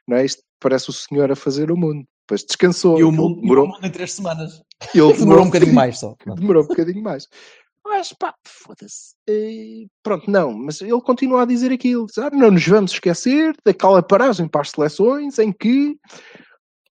[0.07, 0.25] não é?
[0.25, 2.05] Isto parece o senhor a fazer o mundo.
[2.25, 2.97] Depois descansou.
[2.99, 4.61] E o mundo, o demorou, mundo em três semanas.
[4.93, 6.15] ele Demorou um bocadinho mais só.
[6.35, 7.27] Demorou um bocadinho mais.
[7.85, 9.13] Mas pá, foda-se.
[10.01, 12.07] Pronto, não, mas ele continua a dizer aquilo.
[12.17, 15.97] "Ah, não nos vamos esquecer daquela paragem para as seleções em que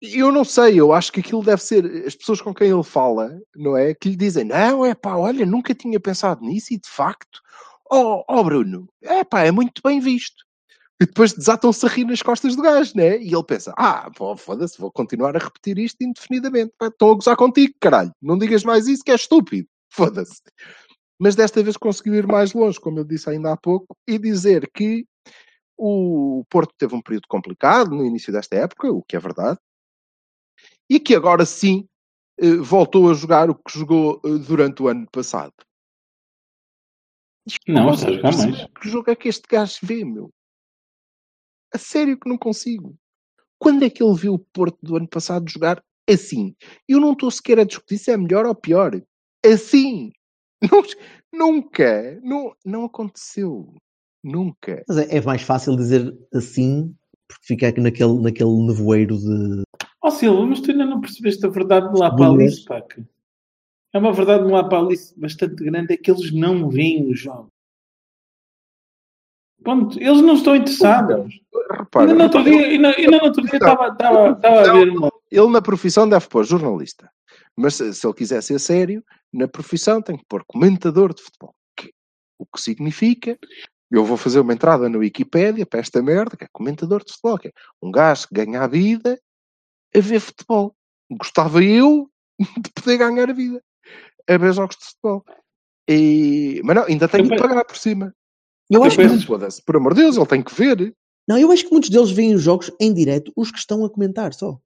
[0.01, 3.39] eu não sei, eu acho que aquilo deve ser as pessoas com quem ele fala,
[3.55, 3.93] não é?
[3.93, 7.39] Que lhe dizem, não, é pá, olha, nunca tinha pensado nisso e de facto,
[7.91, 10.43] ó oh, Bruno, é pá, é muito bem visto.
[11.01, 13.17] E depois desatam-se a rir nas costas do gajo, né?
[13.21, 16.73] E ele pensa, ah, foda-se, vou continuar a repetir isto indefinidamente.
[16.81, 18.11] Estão a gozar contigo, caralho.
[18.21, 19.67] Não digas mais isso que é estúpido.
[20.23, 20.41] Foda-se.
[21.19, 24.69] Mas desta vez conseguiu ir mais longe, como eu disse ainda há pouco, e dizer
[24.73, 25.05] que
[25.77, 29.57] o Porto teve um período complicado no início desta época, o que é verdade,
[30.89, 31.87] e que agora sim
[32.37, 35.53] eh, voltou a jogar o que jogou eh, durante o ano passado.
[37.67, 38.65] Não, está a jogar mais.
[38.81, 40.31] Que jogo é que este gajo vê, meu?
[41.73, 42.95] A sério que não consigo.
[43.57, 46.55] Quando é que ele viu o Porto do ano passado jogar assim?
[46.87, 48.99] Eu não estou sequer a discutir se é melhor ou pior.
[49.53, 50.11] Assim.
[51.33, 52.19] Nunca.
[52.23, 53.73] Não, não aconteceu.
[54.23, 54.83] Nunca.
[54.87, 56.95] Mas é, é mais fácil dizer assim,
[57.27, 59.63] porque fica aqui naquele, naquele nevoeiro de.
[60.01, 62.83] Ó Silva, mas tu ainda não percebeste a verdade de lá para Alice, pá.
[63.93, 67.19] É uma verdade de lá para Alice bastante grande, é que eles não veem os
[67.19, 67.51] jogos.
[69.63, 69.99] Ponto.
[69.99, 71.39] Eles não estão interessados.
[71.71, 74.89] Repara, Ainda no outro dia, ainda, ainda no outro dia estava, estava, estava a ver
[74.89, 75.11] uma.
[75.31, 77.09] ele na profissão deve pôr jornalista.
[77.55, 79.03] Mas se, se ele quiser ser sério,
[79.35, 81.53] na profissão tem que pôr comentador de futebol.
[81.75, 81.93] Que-
[82.39, 83.37] o que significa,
[83.91, 87.37] eu vou fazer uma entrada na Wikipédia para esta merda, que é comentador de futebol,
[87.37, 89.19] que é um gajo que ganha a vida
[89.95, 90.75] a ver futebol.
[91.11, 92.09] Gostava eu
[92.61, 93.61] de poder ganhar a vida
[94.27, 95.23] a ver jogos de futebol.
[95.87, 98.13] E, mas não, ainda tenho que pagar por cima.
[98.69, 100.95] Eu acho que por amor de Deus, ele tem que ver.
[101.27, 103.89] Não, eu acho que muitos deles veem os jogos em direto, os que estão a
[103.89, 104.59] comentar só.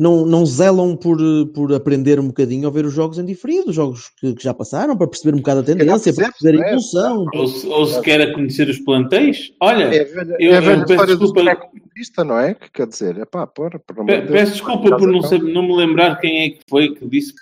[0.00, 1.18] Não, não zelam por,
[1.54, 4.54] por aprender um bocadinho a ver os jogos em diferido, os jogos que, que já
[4.54, 6.66] passaram, para perceber um bocado a tendência, para perceber a é?
[6.68, 7.26] evolução.
[7.34, 10.00] Ou se, ou se quer a conhecer os plantéis, olha, É
[10.40, 11.56] Eu- é eu peço desculpa.
[11.56, 12.54] comunista, não é?
[12.54, 14.32] Que quer dizer, é pá, porra, por amor Pe- de Deus.
[14.32, 17.34] Peço desculpa por não, saber, não me lembrar quem é que foi que disse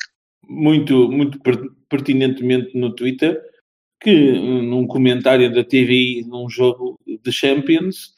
[0.49, 3.41] muito, muito per- pertinentemente no Twitter
[4.03, 8.15] que uh, num comentário da TVI num jogo de Champions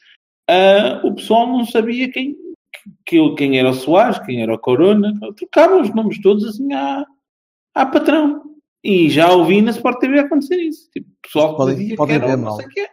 [0.49, 2.35] ah, o pessoal não sabia quem,
[3.05, 7.05] que, quem era o Soares, quem era o Corona, trocavam os nomes todos assim à,
[7.75, 8.43] à patrão.
[8.83, 10.89] E já ouvi na Sport TV acontecer isso.
[10.91, 12.55] Tipo, pessoal que Podem- dizia podem que era ver mal.
[12.55, 12.87] sei quê.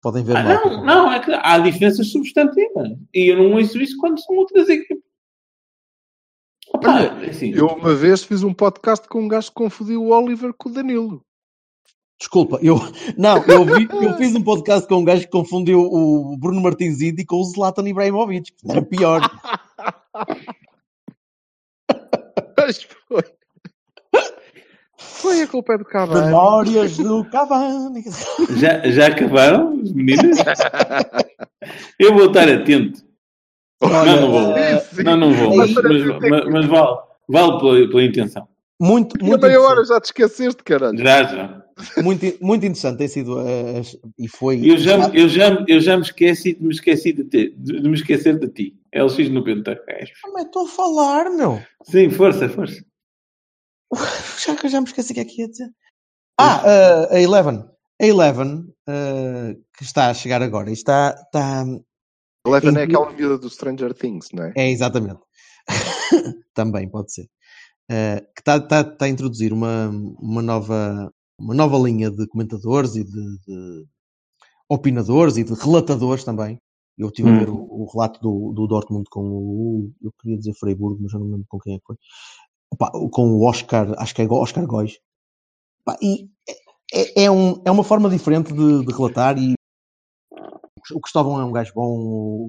[0.00, 0.64] Podem ver Ah, mal.
[0.70, 2.90] não, não, é que há diferenças substantivas.
[3.14, 5.02] E eu não ouço isso quando são outras equipes.
[6.74, 10.08] Opa, Olha, assim, Eu uma vez fiz um podcast com um gajo que confundiu o
[10.10, 11.24] Oliver com o Danilo.
[12.22, 12.76] Desculpa, eu,
[13.18, 17.00] não, eu, vi- eu fiz um podcast com um gajo que confundiu o Bruno Martins
[17.00, 18.52] Indy com o Zlatan Ibrahimovic.
[18.52, 19.28] que Era pior.
[22.56, 23.22] Mas foi.
[24.96, 26.26] Foi a culpa é do Cavani.
[26.26, 28.04] Memórias do Cavani.
[28.56, 30.38] já, já acabaram os meninos?
[31.98, 33.02] eu vou estar atento.
[33.82, 34.54] Não, não vou.
[35.04, 35.56] Não, não vou.
[35.56, 36.98] Mas, Mas mas, mas- mas vale,
[37.28, 38.46] vale pela, pela intenção.
[38.80, 40.96] Muito, E a muito meia hora já te esqueceste, caralho.
[40.98, 41.61] Já, já.
[42.02, 45.80] Muito, muito interessante tem sido as- e foi Eu já, me- eu, já, me- eu
[45.80, 48.78] já me esqueci de me esqueci de, ti, de, de me esquecer de ti.
[48.94, 50.12] LX no Pentacash.
[50.32, 51.60] Mas estou a falar, meu.
[51.84, 52.82] Sim, força, força.
[54.44, 55.70] Já que eu já me esqueci o que é que ia dizer.
[56.38, 57.64] Ah, eh, a Eleven.
[58.00, 61.64] A Eleven, eh, que está a chegar agora, e está, está,
[62.46, 64.52] Eleven é Em- aquela vida do Stranger Things, não é?
[64.56, 65.20] É, exatamente.
[66.54, 67.26] Também pode ser.
[67.90, 72.96] Eh, que está está- está a introduzir uma, uma, nova, uma nova linha de comentadores
[72.96, 73.84] e de, de
[74.68, 76.58] opinadores e de relatadores também.
[76.96, 79.90] Eu estive a ver o, o relato do, do Dortmund com o.
[80.02, 81.96] Eu queria dizer Freiburg, mas já não me lembro com quem é que foi.
[82.70, 84.98] Opa, com o Oscar, acho que é Oscar Góis.
[85.86, 86.28] Opa, e
[86.92, 89.54] é, é, um, é uma forma diferente de, de relatar e
[90.90, 92.48] o Cristóvão é um gajo bom.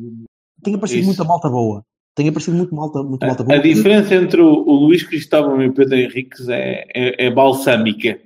[0.62, 1.08] Tem aparecido Isso.
[1.08, 1.86] muita malta boa.
[2.16, 3.58] Tem aparecido muito malta, muito malta boa.
[3.58, 8.20] a diferença entre o, o Luís Cristóvão e o Pedro Henriques é, é, é balsâmica.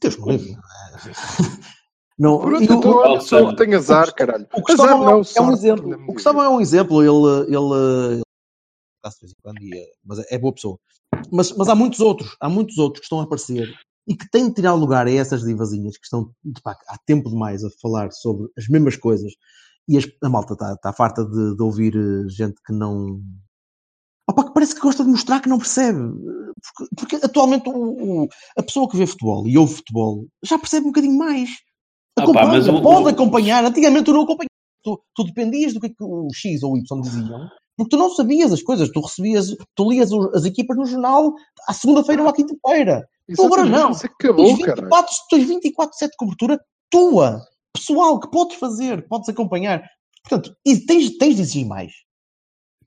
[0.00, 0.56] Deus me livre.
[2.18, 4.46] Não, Pronto, e o- então o- olha, só tem azar, caralho.
[4.52, 6.04] O é, um- não, é um exemplo.
[6.08, 6.12] O.
[6.14, 7.02] Cristóvão é um exemplo.
[7.02, 10.78] Ele, ele, ele é- mas é boa pessoa.
[11.32, 13.72] Mas, mas há muitos outros, há muitos outros que estão a aparecer
[14.06, 17.28] e que têm de tirar lugar a essas divazinhas que estão de pá, há tempo
[17.30, 19.32] demais a falar sobre as mesmas coisas
[19.88, 23.20] e as- a malta está, está farta de, de ouvir eh, gente que não.
[24.28, 25.98] Opa, que parece que gosta de mostrar que não percebe.
[25.98, 30.84] Porque, porque atualmente o- o- a pessoa que vê futebol e ouve futebol já percebe
[30.86, 31.50] um bocadinho mais.
[32.18, 33.64] Ah, pá, Acompanha, mas o- pode o- acompanhar.
[33.64, 34.48] Antigamente tu não acompanhavas.
[34.84, 37.96] Tu, tu dependias do que, é que o X ou o Y diziam, porque tu
[37.96, 38.90] não sabias as coisas.
[38.90, 41.32] Tu recebias, tu lias as equipas no jornal
[41.66, 43.06] à segunda-feira ou à quinta-feira.
[43.28, 43.90] Isso agora é- não.
[43.92, 44.82] Isso acabou, Tens caralho.
[44.82, 46.60] 24, tens 24 7 de cobertura
[46.90, 47.40] tua,
[47.74, 49.82] pessoal, que podes fazer, podes acompanhar.
[50.22, 51.92] Portanto, e tens, tens de exigir mais.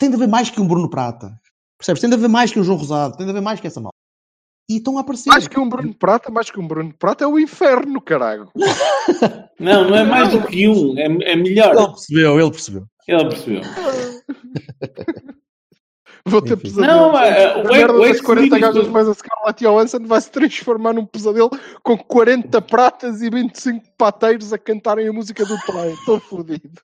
[0.02, 1.40] Tem de haver mais que um Bruno Prata.
[1.78, 2.02] Percebes?
[2.02, 3.16] Tem de haver mais que um João Rosado.
[3.16, 3.96] Tem de haver mais que essa malta.
[4.68, 5.30] E estão a aparecer.
[5.30, 8.50] Mais que um Bruno Prata, mais que um Bruno Prata é o inferno, caralho.
[9.60, 11.76] Não, não é mais do que um, é, é melhor.
[11.76, 12.88] Ele percebeu, ele percebeu.
[13.08, 13.62] Ele percebeu.
[16.26, 16.64] Vou ter Enfim.
[16.64, 17.12] pesadelo.
[17.12, 20.32] Não, é, a o merda das 40 ex-libris gajas mais a Scarlett Johansson vai se
[20.32, 21.52] transformar num pesadelo
[21.84, 25.94] com 40 pratas e 25 pateiros a cantarem a música do Troy.
[25.94, 26.82] Estou fodido.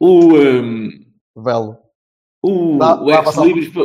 [0.00, 1.07] O, um,
[1.42, 1.78] Velo.
[2.42, 3.32] o, Dá- o pa-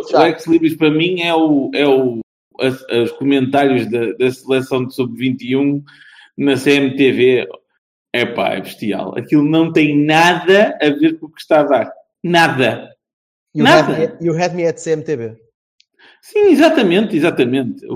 [0.09, 0.19] já.
[0.21, 2.19] o ex-libris para mim é, o, é o,
[2.59, 5.83] as- os comentários da, da seleção de sub-21
[6.37, 7.47] na CMTV.
[8.15, 9.17] É pá, é bestial.
[9.17, 11.91] Aquilo não tem nada a ver com o que está a dar.
[12.23, 12.93] Nada.
[13.55, 13.93] You Nada.
[13.93, 15.35] had, me, you had me at CMTV.
[16.21, 17.83] Sim, exatamente, exatamente.
[17.87, 17.95] O,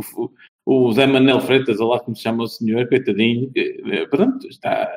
[0.66, 4.06] o, o Zé Manel Freitas, ou lá como se chama o senhor, coitadinho, que, eh,
[4.08, 4.90] pronto, está,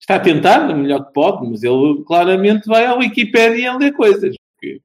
[0.00, 4.34] está a tentar, o melhor que pode, mas ele claramente vai à Wikipédia ler coisas.
[4.54, 4.80] Porque,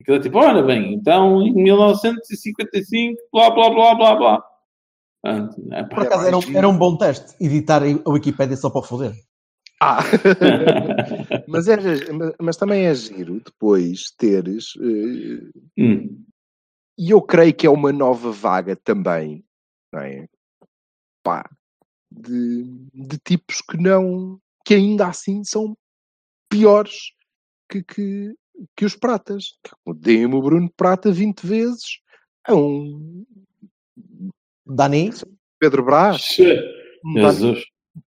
[0.00, 4.44] aquilo é tipo, olha bem, então em 1955, blá blá blá blá blá.
[5.22, 5.88] Pronto, é pá.
[5.88, 9.12] Por acaso era um, era um bom teste editar a Wikipédia só para o foder.
[9.80, 9.98] Ah.
[11.48, 11.76] mas, é,
[12.12, 14.74] mas, mas também é giro depois teres.
[14.80, 16.24] eh, Hum.
[16.98, 19.44] e eu creio que é uma nova vaga também,
[19.92, 20.26] não é?
[21.24, 21.48] Pá,
[22.10, 25.76] de, de tipos que não, que ainda assim são
[26.48, 27.12] piores
[27.68, 28.34] que, que,
[28.76, 29.56] que os pratas.
[29.96, 32.00] Deem-me o Bruno Prata 20 vezes
[32.46, 33.24] a um
[34.66, 35.10] Dani,
[35.58, 36.36] Pedro Brás.
[36.36, 37.64] Dani Jesus.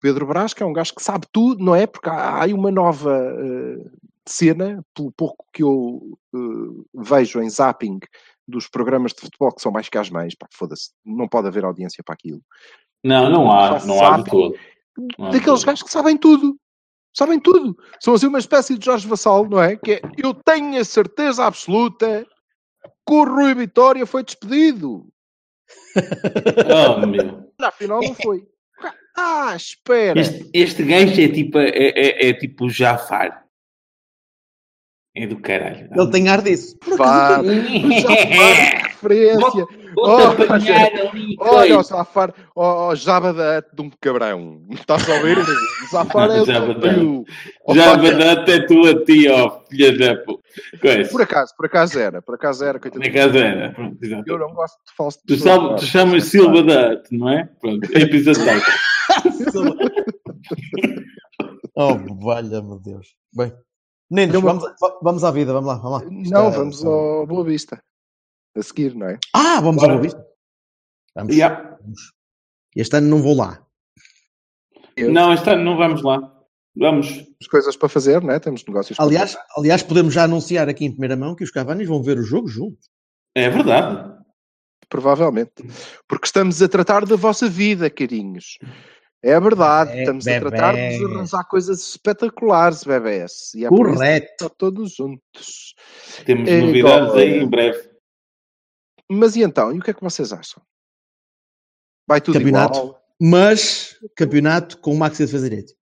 [0.00, 1.86] Pedro Brás, que é um gajo que sabe tudo, não é?
[1.86, 3.90] Porque há, há aí uma nova eh,
[4.26, 7.98] cena, pelo pouco que eu eh, vejo em zapping
[8.46, 11.64] dos programas de futebol que são mais que as mães, pá, foda-se, não pode haver
[11.64, 12.40] audiência para aquilo.
[13.04, 14.54] Não, não há, não há de todo.
[14.98, 16.58] De Daqueles gajos que sabem tudo.
[17.16, 17.76] Sabem tudo.
[18.00, 19.76] São assim uma espécie de Jorge Vassal, não é?
[19.76, 22.26] Que é, eu tenho a certeza absoluta
[23.06, 25.06] que o Rui Vitória foi despedido.
[26.70, 27.52] Oh, meu.
[27.60, 28.46] Afinal não foi.
[29.16, 30.20] Ah, espera.
[30.20, 33.44] Este, este gajo é tipo, é, é, é tipo o Jafar.
[35.16, 35.88] É do caralho.
[35.92, 36.78] ele tem ar disso.
[36.78, 36.96] Por
[39.02, 39.40] referência.
[39.40, 41.82] Vou-te Oh, apanhar ali, Olha o.
[41.82, 44.62] Zafar, ó oh, Jaba da de um cabrão.
[44.70, 45.38] Estás a ouvir?
[45.90, 47.24] Zafar é o Jaba teu da- tio.
[47.74, 50.16] Já Olha, badata é tua tia, ó, filha da
[50.80, 51.10] coisa.
[51.10, 52.78] Por acaso, por acaso era, por acaso era.
[52.78, 53.12] Coitadinho.
[53.12, 53.72] casa era.
[53.72, 53.98] Pronto.
[54.26, 57.48] Eu não gosto de falso Tu, sal- tu chamas Silva da não é?
[57.60, 58.42] Pronto, é episódio
[61.74, 61.94] oh,
[62.24, 63.08] valha-me Deus.
[63.34, 63.52] Bem,
[64.10, 65.76] meninos, vamos, va- vamos à vida, vamos lá.
[65.76, 66.08] Vamos lá.
[66.10, 67.80] Não, é- vamos ao Boa Vista.
[68.58, 69.18] A seguir, não é?
[69.34, 69.92] Ah, vamos Bora.
[69.92, 70.26] ao Boa Vista.
[71.14, 71.34] Vamos.
[71.34, 71.78] Yeah.
[71.80, 72.12] Vamos.
[72.76, 73.64] Este ano não vou lá.
[74.96, 76.18] Eu- Não, este ano não vamos lá.
[76.76, 77.08] Vamos.
[77.08, 78.38] Temos coisas para fazer, né?
[78.38, 81.88] temos negócios para Aliás, aliás, podemos já anunciar aqui em primeira mão que os Cavani's
[81.88, 82.88] vão ver o jogo juntos.
[83.34, 84.16] É verdade.
[84.88, 85.52] Provavelmente.
[86.08, 88.58] Porque estamos a tratar da vossa vida, carinhos.
[89.22, 93.52] É verdade, É, estamos a tratar de arranjar coisas espetaculares, bebés.
[93.54, 94.26] E é por isso que Correto.
[94.30, 95.74] estão todos juntos.
[96.24, 97.36] Temos É, novidades igual, aí é.
[97.42, 97.90] em breve.
[99.10, 99.72] Mas e então?
[99.74, 100.62] E o que é que vocês acham?
[102.06, 102.78] Vai tudo Campeonato.
[102.78, 103.04] igual?
[103.20, 105.74] Mas campeonato com o Maxi de fazer direito.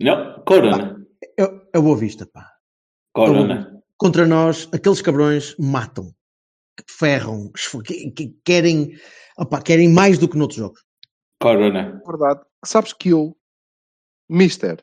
[0.00, 1.04] Não, Corona.
[1.38, 1.42] É,
[1.74, 2.50] é boa vista, pá.
[3.14, 3.82] Corona.
[3.96, 6.14] Contra nós, aqueles cabrões matam,
[6.88, 8.98] ferram, esfo- que- que- querem,
[9.38, 10.84] opá, querem mais do que noutros jogos.
[11.40, 12.00] Corona.
[12.06, 12.40] verdade.
[12.64, 13.36] Sabes que eu,
[14.28, 14.82] Mister,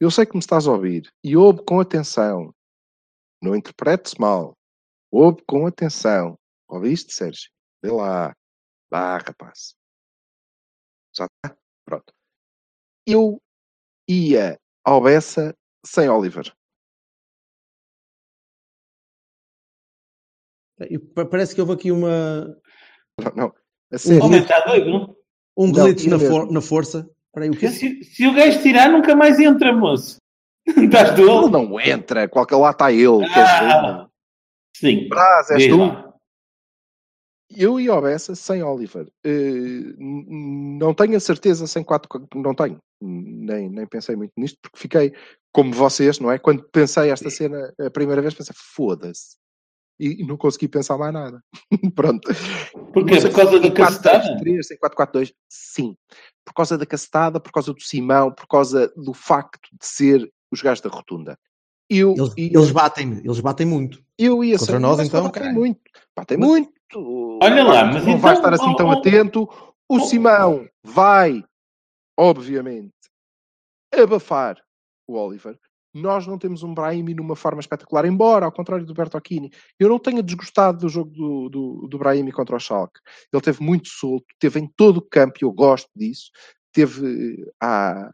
[0.00, 2.54] eu sei que me estás a ouvir e ouve com atenção.
[3.42, 4.54] Não interpretes mal.
[5.12, 6.38] Ouve com atenção.
[6.68, 7.50] Ouviste, Sérgio?
[7.84, 8.34] Vê lá.
[8.90, 9.74] Vá, rapaz.
[11.14, 11.56] Já está?
[11.84, 12.12] Pronto.
[13.06, 13.40] Eu
[14.08, 15.54] ia ao Bessa
[15.84, 16.50] sem Oliver.
[21.14, 22.46] Pa- Parece que houve aqui uma,
[23.18, 23.54] Não, não.
[23.92, 24.24] A sério.
[24.24, 25.16] Homem, está doido?
[25.56, 27.08] um Não, glitch ia na, for- na força.
[27.26, 27.68] Espera aí, o quê?
[27.68, 30.16] Se, se o gajo tirar, nunca mais entra, moço.
[30.66, 31.50] Estás Ele doido?
[31.50, 32.28] não entra.
[32.28, 33.24] Qualquer lá está ele.
[33.34, 34.08] Ah.
[34.86, 35.08] Sim.
[35.08, 35.76] Brás, és tu.
[35.78, 36.12] lá.
[37.54, 39.06] Eu ia ao Bessa sem Oliver.
[39.24, 42.26] N- não tenho a certeza sem quatro.
[42.34, 42.78] Não tenho.
[43.00, 45.12] Nem, nem pensei muito nisto, porque fiquei
[45.52, 46.38] como vocês, não é?
[46.38, 49.36] Quando pensei esta cena a primeira vez, pensei, foda-se.
[50.00, 51.42] E, e não consegui pensar mais nada.
[51.94, 52.30] Pronto.
[52.94, 53.20] Porquê?
[53.20, 54.24] Por causa da em cacetada?
[54.42, 55.32] 4-3-3, sem 4-4-2.
[55.50, 55.94] Sim.
[56.46, 60.62] Por causa da cacetada, por causa do Simão, por causa do facto de ser os
[60.62, 61.38] gajos da rotunda.
[61.94, 64.02] Eu, Eles, ia- eles batem, eles batem muito.
[64.18, 65.58] eu ia Contra nós, então, batem caralho.
[65.58, 65.80] muito.
[66.16, 66.72] Batem Mas- muito.
[67.42, 69.42] Olha lá, mas não vai então- estar assim tão oh, oh, atento.
[69.88, 70.00] O oh.
[70.00, 71.42] Simão vai,
[72.18, 72.92] obviamente,
[73.92, 74.56] abafar
[75.08, 75.58] o Oliver.
[75.94, 79.98] Nós não temos um Brahimi numa forma espetacular, embora, ao contrário do Bertocchini, eu não
[79.98, 82.98] tenha desgostado do jogo do, do, do Brahimi contra o Schalke.
[83.30, 86.30] Ele teve muito solto, teve em todo o campo, e eu gosto disso.
[86.72, 88.10] Teve eh, à-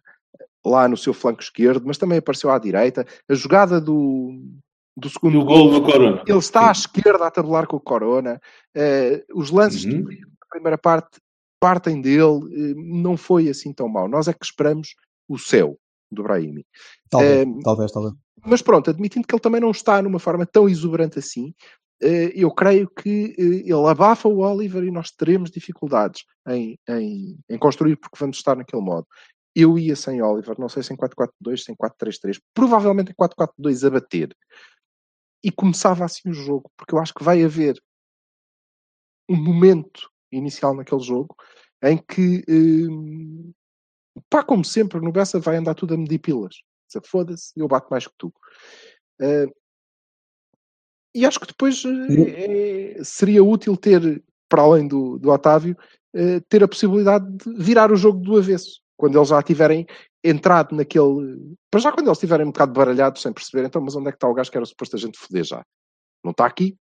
[0.67, 3.07] lá no seu flanco esquerdo, mas também apareceu à direita.
[3.29, 4.41] A jogada do,
[4.97, 6.23] do segundo No gol do Corona.
[6.27, 8.41] ele está à esquerda a tabular com o Corona.
[8.75, 10.03] Eh, os lances Uhum.
[10.05, 11.19] da primeira parte
[11.61, 12.41] partem dele.
[12.53, 14.09] eh, não foi assim tão mal.
[14.09, 14.95] Nós é que esperamos
[15.29, 15.77] o céu
[16.11, 16.65] do Brahimi.
[17.11, 18.15] Talvez, Eh, talvez, talvez.
[18.47, 21.53] Mas pronto, admitindo que ele também não está numa forma tão exuberante assim,
[22.01, 27.97] eu creio que ele abafa o Oliver e nós teremos dificuldades em, em, em construir
[27.97, 29.05] porque vamos estar naquele modo.
[29.61, 33.85] Eu ia sem Oliver, não sei se em 4-4-2, se em 4-3-3, provavelmente em 4-4-2
[33.85, 34.37] a bater.
[35.43, 37.77] E começava assim o jogo, porque eu acho que vai haver
[39.29, 41.35] um momento inicial naquele jogo
[41.83, 46.55] em que, eh, pá, como sempre, no Bessa vai andar tudo a medir pilas.
[46.89, 48.33] Se Foda-se, eu bato mais que tu.
[49.21, 49.47] Eh,
[51.17, 55.77] e acho que depois é- seria útil ter, para além do, do Otávio,
[56.15, 58.81] eh, ter a possibilidade de virar o jogo do avesso.
[58.99, 59.87] Quando eles já tiverem
[60.23, 61.57] entrado naquele.
[61.71, 64.17] Para já, quando eles estiverem um bocado baralhados, sem perceber, então, mas onde é que
[64.17, 65.65] está o gajo que era suposto a gente foder já?
[66.25, 66.77] Não está aqui.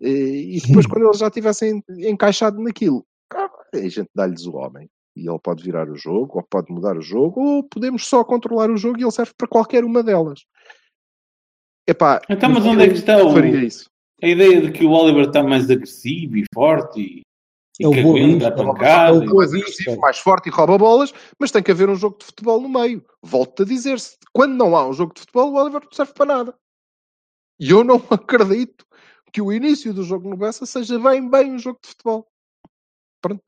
[0.00, 4.88] E depois, quando eles já tivessem encaixado naquilo, ah, a gente dá-lhes o homem.
[5.16, 8.70] E ele pode virar o jogo, ou pode mudar o jogo, ou podemos só controlar
[8.70, 10.44] o jogo e ele serve para qualquer uma delas.
[11.88, 13.34] Epá, Então, mas onde é que está o-.
[14.22, 17.22] A ideia de que o Oliver está mais agressivo e forte e
[17.80, 18.64] É o que Boa aguenta a Vista.
[18.64, 19.08] pancada.
[19.08, 19.66] É o e- Boa mais Vista.
[19.68, 22.68] agressivo, mais forte e rouba bolas, mas tem que haver um jogo de futebol no
[22.68, 23.04] meio.
[23.22, 26.12] Volto-te a dizer, se quando não há um jogo de futebol, o Oliver não serve
[26.14, 26.54] para nada.
[27.60, 28.86] E eu não acredito
[29.32, 32.26] que o início do jogo no Bessa seja bem, bem um jogo de futebol.
[33.20, 33.42] Pronto.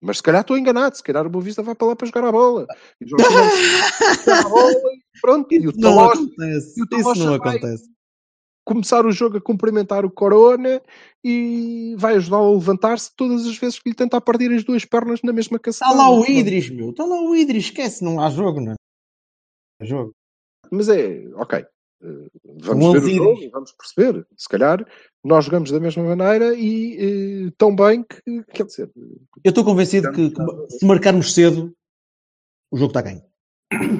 [0.00, 2.24] Mas se calhar estou enganado, se calhar o Boa Vista vai para lá para jogar
[2.24, 2.66] a bola.
[3.00, 3.16] E vai
[4.24, 5.52] jogar a bola e pronto.
[5.52, 6.78] E o Isso não Talocha acontece.
[6.78, 7.95] e o Isso Talocha não vai- acontece.
[8.66, 10.82] Começar o jogo a cumprimentar o Corona
[11.24, 15.22] e vai ajudá-lo a levantar-se todas as vezes que lhe tenta partir as duas pernas
[15.22, 15.92] na mesma caçada.
[15.92, 16.90] Está lá o Idris, meu.
[16.90, 17.66] Está lá o Idris.
[17.66, 18.74] Esquece, não há jogo, não é?
[19.80, 20.12] Há jogo.
[20.70, 21.60] Mas é, ok.
[21.60, 22.26] eh,
[22.60, 23.44] Vamos Um ver o jogo Idris.
[23.46, 24.26] e vamos perceber.
[24.36, 24.84] Se calhar
[25.24, 28.90] nós jogamos da mesma maneira e eh, tão bem que, quer dizer,
[29.44, 30.42] Eu estou convencido que, que
[30.78, 31.72] se marcarmos cedo,
[32.72, 33.22] o jogo está ganho.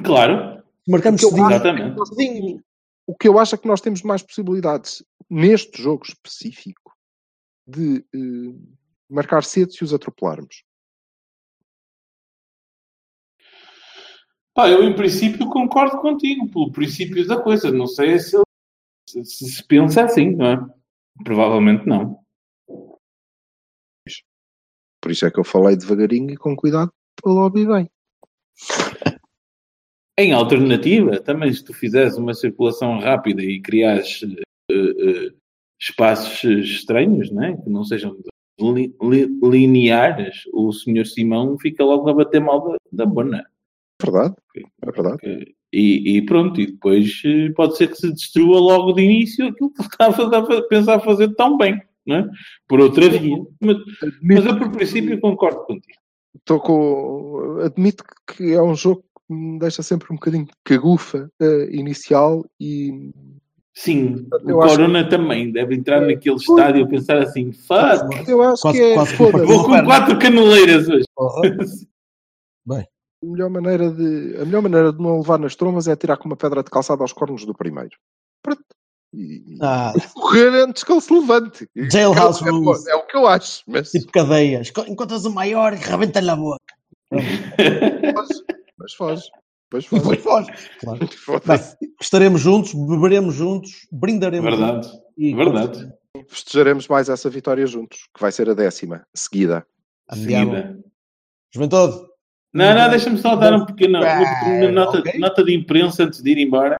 [0.03, 2.07] Claro, Se marcarmos Porque eu cedinho, exatamente.
[2.15, 2.63] cedinho,
[3.07, 6.93] o que eu acho é que nós temos mais possibilidades neste jogo específico
[7.65, 8.77] de eh,
[9.09, 10.63] marcar cedo se os atropelarmos.
[14.53, 17.71] Pá, eu em princípio concordo contigo, pelo princípio da coisa.
[17.71, 18.37] Não sei se,
[19.07, 20.57] se, se se pensa assim, não é?
[21.23, 22.19] Provavelmente não.
[24.99, 27.89] Por isso é que eu falei devagarinho e com cuidado para o lobby bem.
[30.19, 35.31] Em alternativa, também se tu fizeres uma circulação rápida e criares eh, eh,
[35.79, 37.55] espaços estranhos, né?
[37.63, 38.17] que não sejam
[38.59, 43.45] li- li- lineares, o senhor Simão fica logo a bater mal da, da bona.
[44.01, 45.17] Verdade, é verdade.
[45.19, 49.47] Que- E, e pronto, e depois eh, pode ser que se destrua logo de início
[49.47, 52.29] aquilo que estava a pensar fazer tão bem, não é?
[52.67, 53.37] Por outra via.
[53.59, 53.77] Mas,
[54.23, 55.99] mas eu, por princípio, concordo contigo.
[56.37, 57.59] Estou com.
[57.65, 59.03] Admito que é um jogo
[59.59, 63.11] deixa sempre um bocadinho de cagufa eh, inicial e
[63.75, 68.61] Sim, Eu o Corona também deve entrar naquele estádio a pensar assim: fuck, eu acho
[68.63, 71.05] Quase- que é quase que vou com quatro caneleiras hoje.
[71.15, 71.41] Porra.
[73.19, 76.27] A melhor, maneira de, a melhor maneira de não levar nas trombas é tirar com
[76.27, 77.97] uma pedra de calçado aos cornos do primeiro.
[78.43, 78.61] Pronto.
[79.11, 81.67] E, e Ah, correr antes que ele se levante.
[81.75, 83.63] Jailhouse é, é, é o que eu acho.
[83.65, 84.71] Mas, tipo cadeias.
[84.87, 86.59] Encontras o maior e rebenta-lhe a boca.
[88.77, 89.23] mas foge.
[89.69, 90.51] Depois E depois foge.
[90.83, 91.07] foge.
[91.25, 91.41] Claro.
[91.45, 91.59] Bem,
[92.01, 95.01] estaremos juntos, beberemos juntos, brindaremos Verdade, juntos.
[95.17, 95.93] E verdade.
[96.27, 99.65] Festejaremos mais essa vitória juntos, que vai ser a décima seguida.
[100.09, 100.55] Andiamo.
[100.55, 100.79] Seguida.
[101.53, 102.07] Juventude.
[102.53, 105.19] Não, não, deixa-me só dar um pequeno, uma pequena nota, ok.
[105.19, 106.77] nota de imprensa antes de ir embora.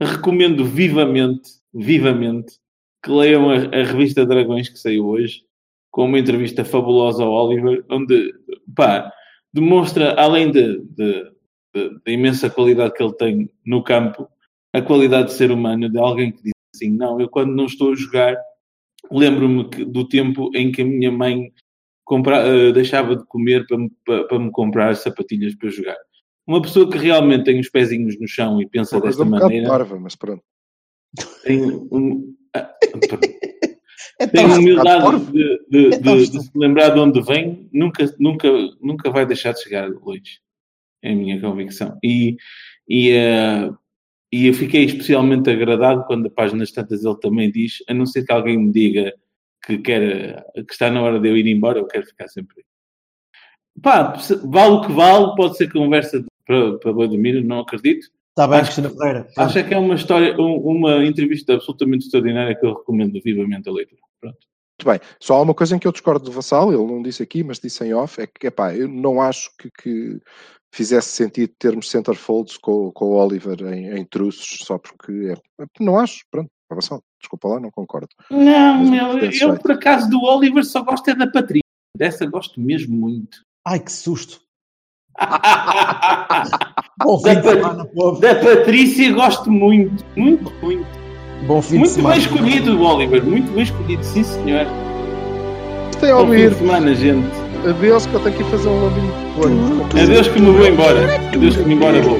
[0.00, 2.58] Recomendo vivamente, vivamente,
[3.02, 5.42] que leiam a, a revista Dragões que saiu hoje,
[5.90, 8.34] com uma entrevista fabulosa ao Oliver, onde,
[8.74, 9.10] pá,
[9.52, 11.30] demonstra, além de, de-
[11.74, 14.28] de- da imensa qualidade que ele tem no campo,
[14.72, 17.92] a qualidade de ser humano, de alguém que diz assim, não, eu quando não estou
[17.92, 18.36] a jogar,
[19.10, 21.52] lembro-me do tempo em que a minha mãe
[22.04, 25.96] compra- eh, deixava de comer para me, para, para me comprar sapatilhas para jogar.
[26.46, 29.68] Uma pessoa que realmente tem os pezinhos no chão e pensa coisa desta um maneira,
[29.68, 30.42] parva, mas pronto.
[31.44, 32.74] tem, um, ah,
[34.18, 38.48] É tem humildade de, de- É de- de se lembrar de onde vem, nunca, nunca,
[38.80, 40.40] nunca vai deixar de chegar longe.
[41.02, 41.96] É a minha convicção.
[42.02, 42.36] E,
[42.88, 43.70] e, eh,
[44.32, 48.24] e eu fiquei especialmente agradado quando a páginas tantas ele também diz, a não ser
[48.24, 49.14] que alguém me diga
[49.64, 52.64] que, quer, que está na hora de eu ir embora, eu quero ficar sempre.
[53.80, 54.14] Pá,
[54.44, 58.08] vale o que vale, pode ser conversa de- para, para dormir, não acredito.
[58.30, 59.28] Está bem, Acho- Cristina Ferreira.
[59.36, 63.68] Acho é que é uma história, um- uma entrevista absolutamente extraordinária que eu recomendo vivamente
[63.68, 64.00] a leitura.
[64.20, 64.38] Pronto.
[64.80, 65.08] Muito bem.
[65.20, 67.58] Só há uma coisa em que eu discordo do Vassal, ele não disse aqui, mas
[67.58, 70.20] disse em off, é que, epá, eu não acho que, que
[70.72, 75.98] fizesse sentido termos centerfolds com, com o Oliver em, em truços, só porque é, não
[75.98, 78.08] acho, pronto, Vassal, desculpa lá, não concordo.
[78.30, 79.60] Não, Mas meu, eu jeito.
[79.60, 81.62] por acaso do Oliver só gosto é da Patrícia.
[81.96, 83.42] Dessa gosto mesmo muito.
[83.66, 84.40] Ai, que susto.
[87.74, 88.20] da povo.
[88.20, 90.97] Patrícia gosto muito, muito, muito.
[91.46, 92.14] Bom fim de Muito semana.
[92.16, 93.24] bem escolhido, Oliver.
[93.24, 94.66] Muito bem escolhido, sim senhor.
[96.00, 97.26] Tem a Bom fim ouvir, de semana, gente.
[97.68, 100.00] adeus que eu tenho que fazer um laminho de.
[100.02, 101.04] Adeus que me vou embora.
[101.34, 102.18] Adeus que me embora vou.